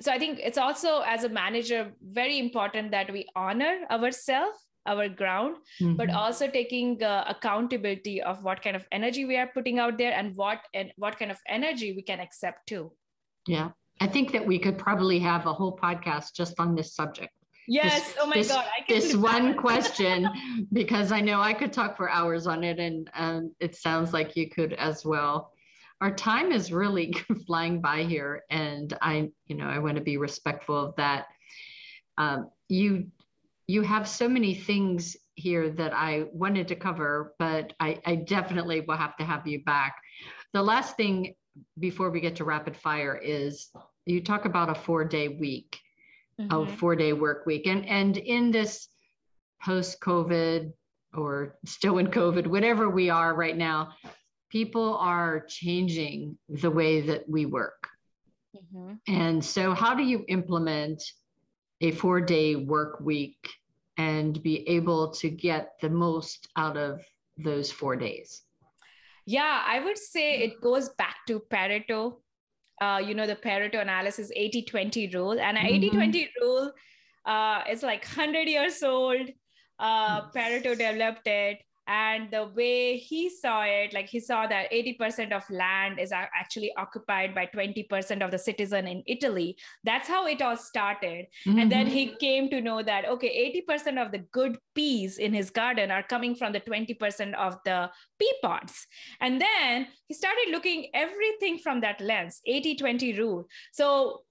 so 0.00 0.12
i 0.12 0.18
think 0.18 0.38
it's 0.42 0.58
also 0.58 1.00
as 1.00 1.24
a 1.24 1.28
manager 1.28 1.92
very 2.02 2.38
important 2.38 2.90
that 2.90 3.12
we 3.12 3.26
honor 3.34 3.80
ourselves 3.90 4.66
our 4.86 5.08
ground 5.08 5.56
mm-hmm. 5.80 5.96
but 5.96 6.10
also 6.10 6.48
taking 6.48 7.02
uh, 7.02 7.24
accountability 7.28 8.22
of 8.22 8.42
what 8.42 8.62
kind 8.62 8.76
of 8.76 8.86
energy 8.92 9.24
we 9.24 9.36
are 9.36 9.48
putting 9.48 9.78
out 9.78 9.98
there 9.98 10.12
and 10.12 10.34
what 10.36 10.60
and 10.74 10.92
what 10.96 11.18
kind 11.18 11.30
of 11.30 11.38
energy 11.48 11.92
we 11.92 12.02
can 12.02 12.20
accept 12.20 12.66
too. 12.66 12.92
Yeah. 13.46 13.70
I 14.00 14.06
think 14.06 14.32
that 14.32 14.46
we 14.46 14.58
could 14.58 14.78
probably 14.78 15.18
have 15.20 15.46
a 15.46 15.52
whole 15.52 15.76
podcast 15.76 16.34
just 16.34 16.58
on 16.60 16.74
this 16.74 16.94
subject. 16.94 17.32
Yes. 17.68 18.06
This, 18.06 18.14
oh 18.20 18.26
my 18.26 18.36
this, 18.36 18.48
god 18.48 18.64
this 18.88 19.16
one 19.16 19.56
question 19.56 20.28
because 20.72 21.10
i 21.10 21.20
know 21.20 21.40
i 21.40 21.52
could 21.52 21.72
talk 21.72 21.96
for 21.96 22.08
hours 22.08 22.46
on 22.46 22.62
it 22.62 22.78
and 22.78 23.10
um, 23.14 23.52
it 23.58 23.74
sounds 23.74 24.12
like 24.12 24.36
you 24.36 24.48
could 24.48 24.72
as 24.74 25.04
well 25.04 25.50
our 26.00 26.14
time 26.14 26.52
is 26.52 26.72
really 26.72 27.14
flying 27.46 27.80
by 27.80 28.02
here 28.02 28.42
and 28.50 28.96
i 29.02 29.28
you 29.46 29.56
know 29.56 29.66
i 29.66 29.78
want 29.78 29.96
to 29.96 30.02
be 30.02 30.16
respectful 30.16 30.76
of 30.76 30.96
that 30.96 31.26
um, 32.18 32.50
you 32.68 33.06
you 33.66 33.82
have 33.82 34.08
so 34.08 34.28
many 34.28 34.54
things 34.54 35.16
here 35.34 35.70
that 35.70 35.92
i 35.92 36.24
wanted 36.32 36.68
to 36.68 36.76
cover 36.76 37.34
but 37.38 37.72
I, 37.80 38.00
I 38.06 38.16
definitely 38.16 38.80
will 38.80 38.96
have 38.96 39.16
to 39.18 39.24
have 39.24 39.46
you 39.46 39.62
back 39.64 39.96
the 40.52 40.62
last 40.62 40.96
thing 40.96 41.34
before 41.78 42.10
we 42.10 42.20
get 42.20 42.36
to 42.36 42.44
rapid 42.44 42.76
fire 42.76 43.16
is 43.16 43.70
you 44.04 44.22
talk 44.22 44.44
about 44.44 44.70
a 44.70 44.74
four 44.74 45.04
day 45.04 45.28
week 45.28 45.78
mm-hmm. 46.40 46.54
a 46.54 46.66
four 46.76 46.96
day 46.96 47.12
work 47.12 47.46
week 47.46 47.66
and 47.66 47.86
and 47.86 48.16
in 48.16 48.50
this 48.50 48.88
post 49.62 50.00
covid 50.00 50.72
or 51.14 51.56
still 51.64 51.98
in 51.98 52.06
covid 52.06 52.46
whatever 52.46 52.88
we 52.88 53.10
are 53.10 53.34
right 53.34 53.56
now 53.56 53.92
people 54.50 54.96
are 54.98 55.44
changing 55.48 56.38
the 56.48 56.70
way 56.70 57.00
that 57.00 57.28
we 57.28 57.46
work. 57.46 57.88
Mm-hmm. 58.56 58.94
And 59.08 59.44
so, 59.44 59.74
how 59.74 59.94
do 59.94 60.02
you 60.02 60.24
implement 60.28 61.02
a 61.80 61.90
four 61.92 62.20
day 62.20 62.56
work 62.56 63.00
week 63.00 63.48
and 63.98 64.42
be 64.42 64.68
able 64.68 65.10
to 65.10 65.28
get 65.28 65.72
the 65.80 65.90
most 65.90 66.48
out 66.56 66.76
of 66.76 67.02
those 67.36 67.70
four 67.70 67.96
days? 67.96 68.42
Yeah, 69.26 69.62
I 69.66 69.80
would 69.80 69.98
say 69.98 70.42
it 70.42 70.60
goes 70.60 70.90
back 70.90 71.16
to 71.26 71.40
Pareto. 71.50 72.18
Uh, 72.80 73.00
you 73.04 73.14
know, 73.14 73.26
the 73.26 73.36
Pareto 73.36 73.80
analysis 73.80 74.30
80 74.34 74.62
20 74.62 75.08
rule. 75.14 75.40
And 75.40 75.56
mm-hmm. 75.56 75.66
80 75.66 75.90
20 75.90 76.30
rule 76.40 76.72
uh, 77.24 77.62
is 77.68 77.82
like 77.82 78.04
100 78.04 78.48
years 78.48 78.82
old. 78.82 79.28
Uh, 79.78 80.30
Pareto 80.30 80.76
developed 80.78 81.26
it 81.26 81.58
and 81.86 82.30
the 82.30 82.48
way 82.54 82.96
he 82.96 83.30
saw 83.30 83.62
it 83.62 83.92
like 83.92 84.06
he 84.06 84.20
saw 84.20 84.46
that 84.46 84.70
80% 84.72 85.32
of 85.32 85.48
land 85.50 86.00
is 86.00 86.12
actually 86.12 86.72
occupied 86.76 87.34
by 87.34 87.46
20% 87.46 88.24
of 88.24 88.30
the 88.30 88.38
citizen 88.38 88.86
in 88.86 89.02
italy 89.06 89.56
that's 89.84 90.08
how 90.08 90.26
it 90.26 90.42
all 90.42 90.56
started 90.56 91.26
mm-hmm. 91.46 91.58
and 91.58 91.70
then 91.70 91.86
he 91.86 92.06
mm-hmm. 92.06 92.16
came 92.16 92.50
to 92.50 92.60
know 92.60 92.82
that 92.82 93.04
okay 93.06 93.64
80% 93.68 94.04
of 94.04 94.12
the 94.12 94.18
good 94.32 94.58
peas 94.74 95.18
in 95.18 95.32
his 95.32 95.50
garden 95.50 95.90
are 95.90 96.02
coming 96.02 96.34
from 96.34 96.52
the 96.52 96.60
20% 96.60 97.34
of 97.34 97.58
the 97.64 97.90
pea 98.18 98.32
pods 98.42 98.86
and 99.20 99.40
then 99.40 99.86
he 100.06 100.14
started 100.14 100.46
looking 100.50 100.86
everything 100.94 101.58
from 101.58 101.80
that 101.80 102.00
lens 102.00 102.40
80 102.46 102.76
20 102.76 103.18
rule 103.18 103.46
so 103.72 104.22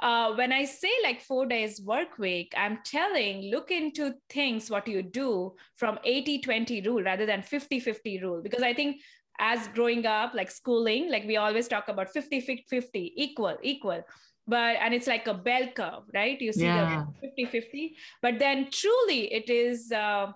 uh, 0.00 0.34
when 0.34 0.52
I 0.52 0.64
say 0.64 0.90
like 1.02 1.20
four 1.20 1.46
days 1.46 1.80
work 1.80 2.18
week, 2.18 2.52
I'm 2.56 2.78
telling 2.84 3.50
look 3.50 3.70
into 3.70 4.14
things 4.28 4.70
what 4.70 4.88
you 4.88 5.02
do 5.02 5.54
from 5.76 5.98
80 6.04 6.40
20 6.40 6.80
rule 6.82 7.02
rather 7.02 7.26
than 7.26 7.42
50 7.42 7.80
50 7.80 8.20
rule. 8.22 8.42
Because 8.42 8.62
I 8.62 8.74
think 8.74 9.00
as 9.38 9.68
growing 9.68 10.06
up, 10.06 10.34
like 10.34 10.50
schooling, 10.50 11.10
like 11.10 11.24
we 11.26 11.36
always 11.36 11.68
talk 11.68 11.88
about 11.88 12.10
50 12.10 12.40
50 12.40 13.12
equal, 13.16 13.56
equal. 13.62 14.02
But 14.46 14.76
and 14.80 14.92
it's 14.92 15.06
like 15.06 15.26
a 15.26 15.34
bell 15.34 15.68
curve, 15.74 16.04
right? 16.12 16.40
You 16.40 16.52
see 16.52 16.64
yeah. 16.64 17.06
the 17.22 17.28
50 17.28 17.46
50. 17.46 17.96
But 18.20 18.38
then 18.38 18.68
truly 18.70 19.32
it 19.32 19.48
is. 19.48 19.90
Uh, 19.92 20.32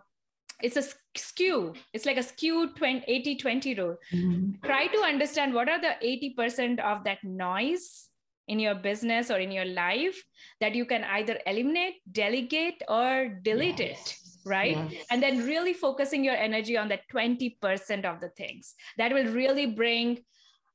it's 0.61 0.77
a 0.77 0.83
skew 1.15 1.73
it's 1.93 2.05
like 2.05 2.17
a 2.17 2.23
skew 2.23 2.71
20, 2.75 3.05
80 3.07 3.37
20 3.37 3.75
rule 3.75 3.97
mm-hmm. 4.13 4.51
try 4.65 4.87
to 4.89 4.99
understand 5.03 5.55
what 5.55 5.69
are 5.69 5.81
the 5.81 5.95
80% 6.03 6.81
of 6.81 7.05
that 7.05 7.19
noise 7.23 8.08
in 8.49 8.59
your 8.59 8.75
business 8.75 9.31
or 9.31 9.39
in 9.39 9.53
your 9.53 9.65
life 9.65 10.23
that 10.61 10.75
you 10.75 10.85
can 10.85 11.05
either 11.05 11.39
eliminate, 11.47 11.95
delegate, 12.11 12.83
or 12.89 13.29
delete 13.43 13.79
yes. 13.79 14.01
it 14.01 14.29
right 14.47 14.79
yes. 14.91 15.05
and 15.11 15.23
then 15.23 15.45
really 15.45 15.73
focusing 15.73 16.25
your 16.25 16.35
energy 16.35 16.77
on 16.77 16.89
that 16.89 17.03
20% 17.13 18.05
of 18.05 18.21
the 18.21 18.29
things 18.31 18.75
that 18.97 19.13
will 19.13 19.27
really 19.33 19.67
bring 19.67 20.19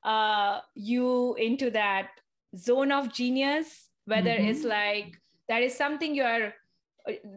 uh, 0.03 0.59
you 0.75 1.33
into 1.35 1.71
that 1.71 2.09
zone 2.55 2.91
of 2.91 3.11
genius 3.11 3.89
whether 4.05 4.29
mm-hmm. 4.29 4.49
it's 4.49 4.63
like 4.63 5.17
that 5.49 5.63
is 5.63 5.75
something 5.75 6.13
you 6.13 6.23
are 6.23 6.53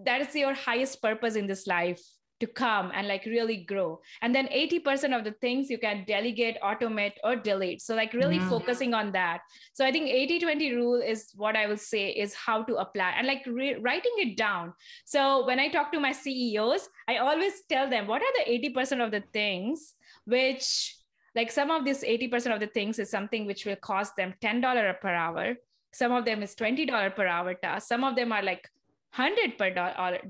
that 0.04 0.20
is 0.20 0.34
your 0.34 0.52
highest 0.52 1.00
purpose 1.00 1.36
in 1.36 1.46
this 1.46 1.66
life 1.66 2.02
to 2.40 2.46
come 2.46 2.90
and 2.94 3.08
like 3.08 3.24
really 3.24 3.58
grow. 3.58 4.00
And 4.22 4.34
then 4.34 4.46
80% 4.48 5.16
of 5.16 5.24
the 5.24 5.32
things 5.40 5.70
you 5.70 5.78
can 5.78 6.04
delegate 6.06 6.56
automate 6.62 7.14
or 7.24 7.36
delete. 7.36 7.80
So 7.80 7.94
like 7.94 8.12
really 8.12 8.36
yeah. 8.36 8.48
focusing 8.48 8.94
on 8.94 9.12
that. 9.12 9.40
So 9.72 9.84
i 9.84 9.92
think 9.92 10.08
80 10.08 10.40
20 10.40 10.74
rule 10.74 11.00
is 11.00 11.32
what 11.36 11.56
i 11.56 11.66
will 11.66 11.76
say 11.76 12.10
is 12.10 12.34
how 12.34 12.62
to 12.64 12.76
apply 12.76 13.14
and 13.16 13.26
like 13.26 13.42
re- 13.46 13.76
writing 13.76 14.12
it 14.18 14.36
down. 14.36 14.72
So 15.04 15.46
when 15.46 15.60
i 15.60 15.68
talk 15.68 15.92
to 15.92 16.00
my 16.00 16.12
ceos 16.12 16.88
i 17.08 17.18
always 17.18 17.62
tell 17.68 17.88
them 17.88 18.06
what 18.06 18.22
are 18.22 18.34
the 18.38 18.70
80% 18.70 19.04
of 19.04 19.10
the 19.10 19.22
things 19.32 19.94
which 20.24 20.96
like 21.34 21.52
some 21.52 21.70
of 21.70 21.84
this 21.84 22.02
80% 22.02 22.54
of 22.54 22.60
the 22.60 22.66
things 22.66 22.98
is 22.98 23.10
something 23.10 23.46
which 23.46 23.66
will 23.66 23.76
cost 23.76 24.16
them 24.16 24.34
$10 24.42 25.00
per 25.00 25.14
hour. 25.14 25.54
Some 25.92 26.12
of 26.12 26.24
them 26.24 26.42
is 26.42 26.54
$20 26.54 27.14
per 27.14 27.26
hour 27.26 27.54
task. 27.54 27.88
Some 27.88 28.04
of 28.04 28.16
them 28.16 28.32
are 28.32 28.42
like 28.42 28.68
100 29.16 29.56
per 29.58 29.70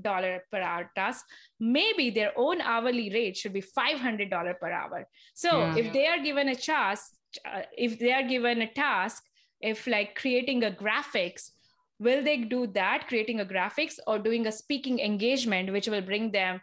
dollar 0.01 0.43
per 0.51 0.61
hour 0.61 0.89
task 0.95 1.25
maybe 1.59 2.09
their 2.09 2.31
own 2.37 2.61
hourly 2.61 3.09
rate 3.13 3.35
should 3.35 3.53
be 3.53 3.61
$500 3.61 4.59
per 4.59 4.71
hour 4.71 5.07
so 5.33 5.59
yeah. 5.59 5.75
if 5.75 5.93
they 5.93 6.07
are 6.07 6.23
given 6.23 6.49
a 6.49 6.55
task 6.55 7.13
uh, 7.45 7.61
if 7.77 7.99
they 7.99 8.11
are 8.11 8.23
given 8.23 8.61
a 8.61 8.73
task 8.73 9.23
if 9.61 9.87
like 9.87 10.15
creating 10.15 10.63
a 10.63 10.71
graphics 10.71 11.51
will 11.99 12.23
they 12.23 12.37
do 12.37 12.67
that 12.67 13.07
creating 13.07 13.39
a 13.39 13.45
graphics 13.45 13.99
or 14.07 14.19
doing 14.19 14.47
a 14.47 14.51
speaking 14.51 14.99
engagement 14.99 15.71
which 15.71 15.87
will 15.87 16.01
bring 16.01 16.31
them 16.31 16.61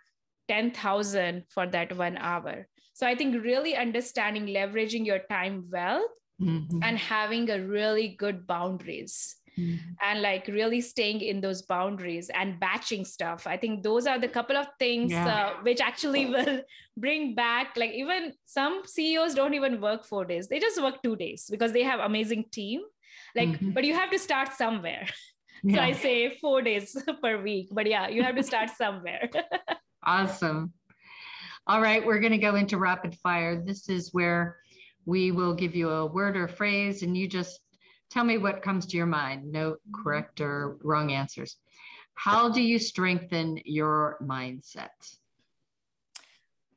10000 0.49 1.45
for 1.49 1.67
that 1.67 1.97
one 1.97 2.17
hour 2.19 2.67
so 2.93 3.07
i 3.07 3.15
think 3.15 3.43
really 3.43 3.77
understanding 3.77 4.47
leveraging 4.47 5.05
your 5.05 5.21
time 5.31 5.65
well 5.73 6.05
mm-hmm. 6.41 6.83
and 6.83 6.99
having 6.99 7.51
a 7.51 7.61
really 7.61 8.09
good 8.09 8.47
boundaries 8.47 9.37
mm-hmm. 9.59 9.77
and 10.03 10.23
like 10.23 10.47
really 10.49 10.81
staying 10.81 11.21
in 11.21 11.41
those 11.41 11.63
boundaries 11.63 12.31
and 12.35 12.59
batching 12.61 13.05
stuff 13.05 13.47
i 13.47 13.57
think 13.57 13.83
those 13.83 14.07
are 14.07 14.19
the 14.19 14.29
couple 14.29 14.57
of 14.57 14.67
things 14.79 15.13
yeah. 15.13 15.27
uh, 15.27 15.53
which 15.63 15.81
actually 15.81 16.27
will 16.35 16.61
bring 16.97 17.35
back 17.35 17.77
like 17.77 17.93
even 17.93 18.33
some 18.47 18.83
ceos 18.87 19.35
don't 19.35 19.55
even 19.55 19.81
work 19.81 20.05
four 20.05 20.25
days 20.25 20.49
they 20.49 20.59
just 20.59 20.83
work 20.83 21.03
two 21.03 21.17
days 21.17 21.49
because 21.51 21.73
they 21.73 21.83
have 21.83 22.01
amazing 22.01 22.45
team 22.51 22.81
like 23.35 23.49
mm-hmm. 23.49 23.71
but 23.71 23.85
you 23.85 23.95
have 23.95 24.11
to 24.11 24.19
start 24.19 24.53
somewhere 24.53 25.07
yeah. 25.63 25.75
so 25.77 25.81
i 25.83 25.93
say 25.93 26.37
four 26.41 26.63
days 26.63 26.97
per 27.23 27.41
week 27.43 27.69
but 27.73 27.87
yeah 27.87 28.09
you 28.09 28.23
have 28.23 28.37
to 28.37 28.43
start 28.43 28.71
somewhere 28.71 29.29
awesome 30.05 30.73
all 31.67 31.81
right 31.81 32.05
we're 32.05 32.21
going 32.21 32.33
to 32.33 32.39
go 32.39 32.55
into 32.55 32.79
rapid 32.79 33.15
fire 33.23 33.63
this 33.65 33.89
is 33.89 34.13
where 34.13 34.57
we 35.07 35.31
will 35.31 35.55
give 35.55 35.75
you 35.75 35.91
a 35.91 36.07
word 36.07 36.37
or 36.37 36.49
phrase 36.49 37.03
and 37.03 37.17
you 37.17 37.29
just 37.29 37.61
Tell 38.11 38.25
me 38.25 38.39
what 38.39 38.63
comes 38.63 38.87
to 38.87 38.97
your 38.97 39.07
mind. 39.07 39.51
No 39.51 39.73
mm-hmm. 39.73 40.03
correct 40.03 40.41
or 40.41 40.77
wrong 40.83 41.13
answers. 41.13 41.57
How 42.15 42.49
do 42.49 42.63
you 42.63 42.79
strengthen 42.79 43.61
your 43.65 44.19
mindset? 44.23 44.95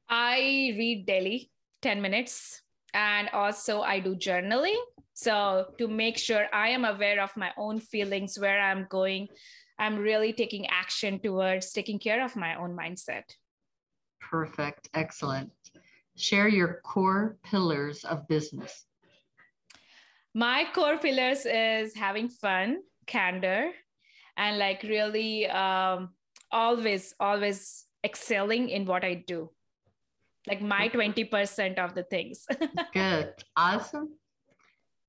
I 0.09 0.73
read 0.77 1.05
daily, 1.05 1.51
10 1.81 2.01
minutes, 2.01 2.61
and 2.93 3.29
also 3.29 3.81
I 3.81 3.99
do 3.99 4.15
journaling. 4.15 4.79
So, 5.13 5.73
to 5.79 5.87
make 5.87 6.17
sure 6.17 6.47
I 6.53 6.69
am 6.69 6.85
aware 6.85 7.21
of 7.21 7.35
my 7.35 7.51
own 7.57 7.79
feelings, 7.79 8.37
where 8.37 8.59
I'm 8.59 8.87
going, 8.89 9.27
I'm 9.79 9.97
really 9.97 10.33
taking 10.33 10.67
action 10.67 11.19
towards 11.19 11.71
taking 11.71 11.99
care 11.99 12.23
of 12.23 12.35
my 12.35 12.55
own 12.55 12.75
mindset. 12.75 13.23
Perfect. 14.19 14.89
Excellent. 14.93 15.51
Share 16.15 16.47
your 16.47 16.81
core 16.83 17.37
pillars 17.43 18.03
of 18.03 18.27
business 18.27 18.85
my 20.37 20.67
core 20.71 20.99
pillars 20.99 21.47
is 21.47 21.95
having 21.95 22.29
fun 22.29 22.77
candor 23.07 23.71
and 24.37 24.59
like 24.59 24.83
really 24.83 25.47
um, 25.47 26.09
always 26.51 27.15
always 27.19 27.85
excelling 28.03 28.69
in 28.69 28.85
what 28.85 29.03
i 29.03 29.15
do. 29.25 29.49
Like 30.45 30.61
my 30.61 30.89
20% 30.89 31.79
of 31.79 31.95
the 31.95 32.03
things. 32.03 32.45
Good. 32.93 33.33
Awesome. 33.57 34.09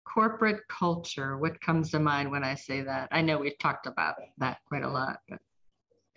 Corporate 0.03 0.67
culture. 0.69 1.37
What 1.37 1.61
comes 1.61 1.91
to 1.91 1.99
mind 1.99 2.31
when 2.31 2.43
i 2.43 2.55
say 2.55 2.81
that? 2.81 3.09
I 3.13 3.21
know 3.21 3.37
we've 3.39 3.59
talked 3.59 3.87
about 3.87 4.15
that 4.39 4.59
quite 4.67 4.83
a 4.83 4.89
lot 4.89 5.19
but. 5.29 5.41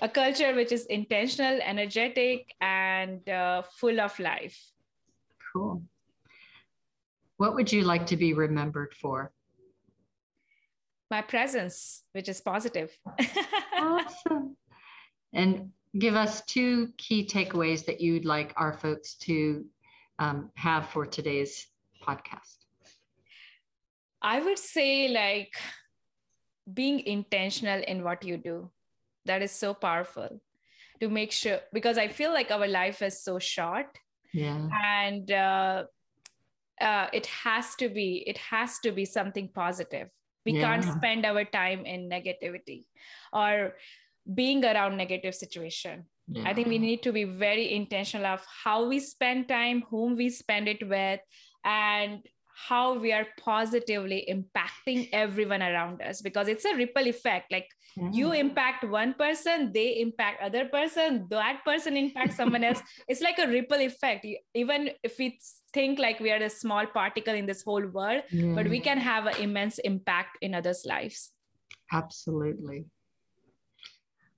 A 0.03 0.09
culture 0.09 0.55
which 0.55 0.71
is 0.71 0.85
intentional 0.85 1.59
energetic 1.61 2.55
and 2.61 3.27
uh, 3.29 3.61
full 3.61 3.99
of 3.99 4.17
life. 4.19 4.57
Cool 5.51 5.83
what 7.41 7.55
would 7.55 7.73
you 7.73 7.81
like 7.81 8.05
to 8.05 8.15
be 8.15 8.33
remembered 8.33 8.93
for? 8.93 9.31
My 11.09 11.23
presence, 11.23 12.03
which 12.11 12.29
is 12.29 12.39
positive. 12.39 12.95
awesome. 13.79 14.55
And 15.33 15.71
give 15.97 16.15
us 16.15 16.45
two 16.45 16.89
key 16.99 17.25
takeaways 17.25 17.83
that 17.85 17.99
you'd 17.99 18.25
like 18.25 18.53
our 18.57 18.73
folks 18.73 19.15
to 19.25 19.65
um, 20.19 20.51
have 20.53 20.89
for 20.89 21.07
today's 21.07 21.65
podcast. 22.05 22.57
I 24.21 24.39
would 24.39 24.59
say, 24.59 25.07
like, 25.07 25.55
being 26.71 26.99
intentional 26.99 27.81
in 27.87 28.03
what 28.03 28.23
you 28.23 28.37
do. 28.37 28.69
That 29.25 29.41
is 29.41 29.51
so 29.51 29.73
powerful 29.73 30.29
to 30.99 31.09
make 31.09 31.31
sure, 31.31 31.59
because 31.73 31.97
I 31.97 32.07
feel 32.07 32.33
like 32.33 32.51
our 32.51 32.67
life 32.67 33.01
is 33.01 33.23
so 33.23 33.39
short. 33.39 33.97
Yeah. 34.31 34.67
And, 34.85 35.31
uh, 35.31 35.85
uh, 36.81 37.07
it 37.13 37.25
has 37.27 37.75
to 37.75 37.89
be 37.89 38.23
it 38.27 38.37
has 38.37 38.79
to 38.79 38.91
be 38.91 39.05
something 39.05 39.49
positive 39.53 40.09
we 40.45 40.53
yeah. 40.53 40.61
can't 40.61 40.83
spend 40.97 41.25
our 41.25 41.43
time 41.45 41.85
in 41.85 42.09
negativity 42.09 42.85
or 43.31 43.73
being 44.33 44.63
around 44.65 44.97
negative 44.97 45.35
situation 45.35 46.05
yeah. 46.27 46.43
i 46.45 46.53
think 46.53 46.67
we 46.67 46.77
need 46.77 47.01
to 47.03 47.11
be 47.11 47.23
very 47.23 47.73
intentional 47.73 48.25
of 48.25 48.45
how 48.63 48.87
we 48.87 48.99
spend 48.99 49.47
time 49.47 49.83
whom 49.89 50.15
we 50.15 50.29
spend 50.29 50.67
it 50.67 50.87
with 50.87 51.19
and 51.65 52.21
how 52.55 52.97
we 52.97 53.11
are 53.11 53.25
positively 53.39 54.27
impacting 54.29 55.09
everyone 55.11 55.61
around 55.61 56.01
us 56.01 56.21
because 56.21 56.47
it's 56.47 56.65
a 56.65 56.75
ripple 56.75 57.07
effect 57.07 57.51
like 57.51 57.67
mm. 57.97 58.13
you 58.13 58.31
impact 58.33 58.83
one 58.83 59.13
person 59.13 59.71
they 59.73 59.99
impact 59.99 60.41
other 60.41 60.65
person 60.65 61.27
that 61.29 61.63
person 61.65 61.97
impacts 61.97 62.35
someone 62.35 62.63
else 62.63 62.81
it's 63.07 63.21
like 63.21 63.39
a 63.39 63.47
ripple 63.47 63.79
effect 63.79 64.25
even 64.53 64.89
if 65.03 65.17
we 65.17 65.39
think 65.73 65.99
like 65.99 66.19
we 66.19 66.31
are 66.31 66.43
a 66.43 66.49
small 66.49 66.85
particle 66.85 67.33
in 67.33 67.45
this 67.45 67.63
whole 67.63 67.85
world 67.87 68.21
mm. 68.31 68.55
but 68.55 68.67
we 68.67 68.79
can 68.79 68.97
have 68.97 69.25
an 69.25 69.35
immense 69.41 69.79
impact 69.79 70.37
in 70.41 70.53
others 70.53 70.83
lives 70.85 71.31
absolutely 71.91 72.85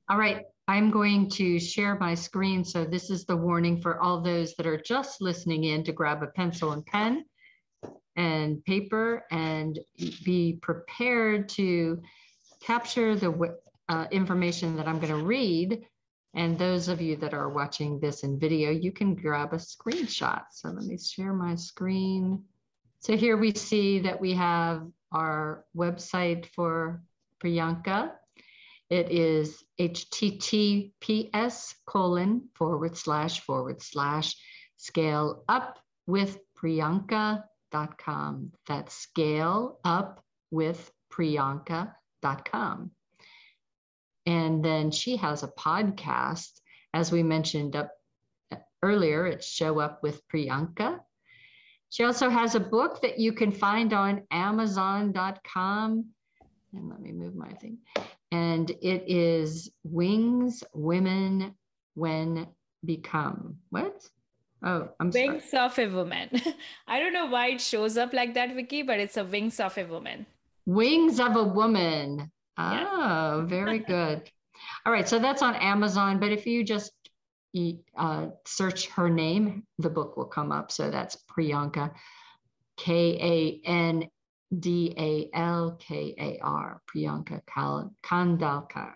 all 0.10 0.18
right 0.18 0.44
I'm 0.68 0.92
going 0.92 1.30
to 1.32 1.60
share 1.60 1.98
my 2.00 2.16
screen. 2.16 2.64
So 2.64 2.86
this 2.86 3.10
is 3.10 3.26
the 3.26 3.36
warning 3.36 3.82
for 3.82 4.00
all 4.00 4.22
those 4.22 4.56
that 4.56 4.66
are 4.66 4.80
just 4.80 5.22
listening 5.22 5.66
in 5.66 5.84
to 5.84 5.92
grab 5.92 6.24
a 6.24 6.28
pencil 6.28 6.72
and 6.72 6.86
pen 6.86 7.26
and 8.16 8.64
paper 8.64 9.26
and 9.32 9.80
be 10.24 10.60
prepared 10.62 11.50
to 11.50 12.02
capture 12.62 13.16
the 13.16 13.58
uh, 13.90 14.06
information 14.12 14.78
that 14.78 14.88
I'm 14.88 15.00
going 15.00 15.14
to 15.14 15.26
read. 15.26 15.86
And 16.36 16.58
those 16.58 16.88
of 16.88 17.02
you 17.02 17.16
that 17.18 17.34
are 17.34 17.50
watching 17.50 18.00
this 18.00 18.24
in 18.24 18.40
video, 18.40 18.72
you 18.72 18.92
can 18.92 19.14
grab 19.14 19.54
a 19.54 19.58
screenshot. 19.58 20.44
So 20.52 20.70
let 20.70 20.86
me 20.86 20.98
share 20.98 21.34
my 21.34 21.56
screen. 21.56 22.44
So 23.00 23.16
here 23.16 23.38
we 23.38 23.54
see 23.54 24.00
that 24.00 24.20
we 24.20 24.34
have 24.34 24.88
our 25.12 25.66
website 25.76 26.48
for 26.48 27.04
Priyanka. 27.44 28.12
It 28.90 29.12
is 29.12 29.64
https 29.80 31.74
colon 31.86 32.50
forward 32.56 32.98
slash 32.98 33.42
forward 33.42 33.82
slash 33.82 34.36
scale 34.78 35.44
up 35.48 35.80
with 36.08 36.38
Priyanka 36.58 37.44
priyanka.com. 37.74 38.52
That's 38.68 38.96
scale 38.96 39.80
up 39.84 40.24
with 40.52 40.92
priyanka.com. 41.12 42.92
And 44.26 44.64
then 44.64 44.92
she 44.92 45.18
has 45.18 45.44
a 45.44 45.48
podcast, 45.48 46.52
as 46.94 47.12
we 47.12 47.24
mentioned 47.24 47.76
up 47.76 47.92
uh, 48.52 48.58
earlier, 48.82 49.26
it's 49.26 49.48
Show 49.48 49.80
Up 49.80 50.02
with 50.02 50.22
Priyanka. 50.30 51.00
She 51.90 52.04
also 52.04 52.30
has 52.30 52.56
a 52.56 52.60
book 52.60 53.02
that 53.02 53.20
you 53.20 53.34
can 53.34 53.52
find 53.52 53.94
on 53.94 54.24
Amazon.com. 54.32 56.06
And 56.74 56.90
let 56.90 57.02
me 57.02 57.12
move 57.12 57.36
my 57.36 57.50
thing. 57.50 57.80
And 58.32 58.70
it 58.70 59.04
is 59.08 59.70
Wings 59.84 60.64
Women 60.74 61.54
When 61.94 62.48
Become. 62.84 63.58
What? 63.70 64.08
Oh, 64.64 64.90
I'm 65.00 65.10
Wings 65.10 65.50
sorry. 65.50 65.66
of 65.66 65.78
a 65.94 65.96
Woman. 65.96 66.30
I 66.88 67.00
don't 67.00 67.14
know 67.14 67.26
why 67.26 67.48
it 67.50 67.62
shows 67.62 67.98
up 67.98 68.14
like 68.14 68.34
that, 68.36 68.56
Vicki, 68.56 68.82
but 68.82 69.00
it's 69.00 69.18
a 69.18 69.26
Wings 69.26 69.60
of 69.60 69.78
a 69.78 69.86
Woman. 69.86 70.26
Wings 70.66 71.20
of 71.20 71.36
a 71.36 71.44
Woman. 71.44 72.32
Oh, 72.58 73.46
very 73.48 73.80
good. 73.96 74.30
All 74.86 74.94
right, 74.94 75.08
so 75.08 75.20
that's 75.20 75.42
on 75.42 75.56
Amazon, 75.56 76.20
but 76.20 76.32
if 76.32 76.46
you 76.46 76.64
just 76.64 76.94
uh, 77.98 78.28
search 78.46 78.88
her 78.88 79.10
name, 79.10 79.64
the 79.80 79.90
book 79.90 80.16
will 80.18 80.26
come 80.26 80.52
up. 80.52 80.72
So 80.72 80.90
that's 80.90 81.18
Priyanka, 81.30 81.92
K 82.78 83.62
A 83.66 83.68
N 83.70 84.08
D 84.58 84.94
A 84.98 85.30
L 85.38 85.78
K 85.80 86.16
A 86.18 86.40
R, 86.42 86.82
Priyanka 86.88 87.42
Khandalkar. 88.04 88.94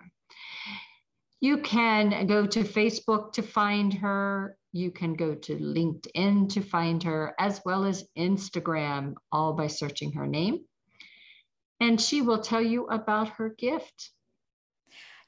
You 1.40 1.58
can 1.60 2.26
go 2.26 2.48
to 2.48 2.64
Facebook 2.64 3.34
to 3.34 3.42
find 3.42 3.94
her. 3.96 4.58
You 4.78 4.92
can 4.92 5.16
go 5.16 5.34
to 5.34 5.56
LinkedIn 5.56 6.50
to 6.54 6.62
find 6.62 7.02
her, 7.02 7.34
as 7.40 7.62
well 7.66 7.84
as 7.84 8.08
Instagram, 8.16 9.16
all 9.32 9.54
by 9.54 9.66
searching 9.66 10.12
her 10.14 10.28
name. 10.28 10.66
And 11.80 12.00
she 12.00 12.22
will 12.22 12.42
tell 12.42 12.62
you 12.62 12.86
about 12.86 13.30
her 13.30 13.50
gift. 13.58 14.12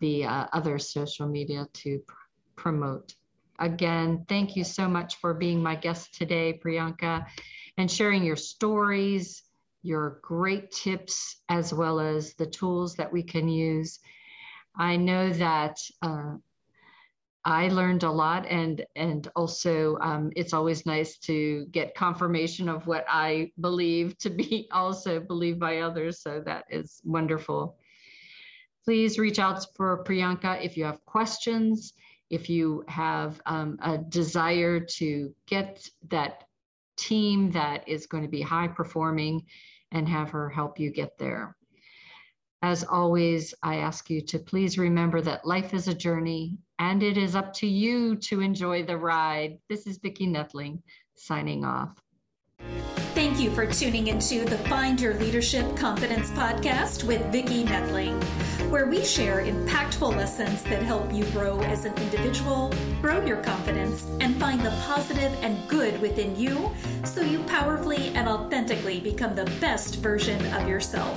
the 0.00 0.24
uh, 0.24 0.46
other 0.52 0.80
social 0.80 1.28
media 1.28 1.68
to 1.74 2.00
pr- 2.08 2.14
promote. 2.56 3.14
Again, 3.60 4.24
thank 4.28 4.56
you 4.56 4.64
so 4.64 4.88
much 4.88 5.20
for 5.20 5.32
being 5.32 5.62
my 5.62 5.76
guest 5.76 6.14
today, 6.14 6.60
Priyanka, 6.60 7.24
and 7.78 7.88
sharing 7.88 8.24
your 8.24 8.34
stories 8.34 9.44
your 9.84 10.18
great 10.22 10.70
tips 10.70 11.42
as 11.50 11.74
well 11.74 12.00
as 12.00 12.32
the 12.34 12.46
tools 12.46 12.94
that 12.94 13.12
we 13.12 13.22
can 13.22 13.50
use. 13.50 14.00
I 14.74 14.96
know 14.96 15.30
that 15.30 15.78
uh, 16.00 16.36
I 17.46 17.68
learned 17.68 18.04
a 18.04 18.10
lot, 18.10 18.46
and 18.46 18.84
and 18.96 19.30
also 19.36 19.98
um, 20.00 20.32
it's 20.34 20.54
always 20.54 20.86
nice 20.86 21.18
to 21.18 21.66
get 21.66 21.94
confirmation 21.94 22.70
of 22.70 22.86
what 22.86 23.04
I 23.06 23.52
believe 23.60 24.16
to 24.18 24.30
be 24.30 24.66
also 24.72 25.20
believed 25.20 25.60
by 25.60 25.78
others. 25.78 26.22
So 26.22 26.42
that 26.46 26.64
is 26.70 27.00
wonderful. 27.04 27.76
Please 28.84 29.18
reach 29.18 29.38
out 29.38 29.66
for 29.76 30.04
Priyanka 30.04 30.64
if 30.64 30.76
you 30.76 30.84
have 30.84 31.04
questions, 31.04 31.92
if 32.30 32.48
you 32.48 32.84
have 32.88 33.40
um, 33.46 33.78
a 33.82 33.98
desire 33.98 34.80
to 34.80 35.34
get 35.46 35.86
that 36.08 36.44
team 36.96 37.50
that 37.52 37.88
is 37.88 38.06
going 38.06 38.22
to 38.22 38.28
be 38.28 38.40
high 38.40 38.68
performing 38.68 39.44
and 39.90 40.08
have 40.08 40.30
her 40.30 40.48
help 40.48 40.78
you 40.78 40.90
get 40.90 41.18
there. 41.18 41.56
As 42.62 42.84
always, 42.84 43.54
I 43.62 43.76
ask 43.76 44.08
you 44.08 44.22
to 44.22 44.38
please 44.38 44.78
remember 44.78 45.20
that 45.20 45.46
life 45.46 45.74
is 45.74 45.88
a 45.88 45.94
journey 45.94 46.58
and 46.78 47.02
it 47.02 47.16
is 47.16 47.34
up 47.34 47.52
to 47.54 47.66
you 47.66 48.16
to 48.16 48.40
enjoy 48.40 48.82
the 48.82 48.96
ride. 48.96 49.58
This 49.68 49.86
is 49.86 49.98
Vicki 49.98 50.26
Nedling 50.26 50.80
signing 51.14 51.64
off. 51.64 52.00
Thank 53.14 53.38
you 53.38 53.50
for 53.52 53.64
tuning 53.64 54.08
into 54.08 54.44
the 54.44 54.58
Find 54.58 55.00
Your 55.00 55.14
Leadership 55.14 55.76
Confidence 55.76 56.30
podcast 56.32 57.04
with 57.04 57.24
Vicki 57.30 57.62
Nedling, 57.62 58.20
where 58.70 58.86
we 58.86 59.04
share 59.04 59.44
impactful 59.44 60.16
lessons 60.16 60.64
that 60.64 60.82
help 60.82 61.12
you 61.12 61.24
grow 61.26 61.60
as 61.60 61.84
an 61.84 61.94
individual, 61.94 62.74
grow 63.00 63.24
your 63.24 63.36
confidence, 63.36 64.04
and 64.20 64.34
find 64.40 64.60
the 64.62 64.76
positive 64.84 65.32
and 65.42 65.56
good 65.68 66.00
within 66.00 66.36
you 66.36 66.72
so 67.04 67.20
you 67.20 67.38
powerfully 67.44 68.08
and 68.16 68.28
authentically 68.28 68.98
become 68.98 69.36
the 69.36 69.44
best 69.60 69.96
version 69.96 70.44
of 70.52 70.68
yourself. 70.68 71.16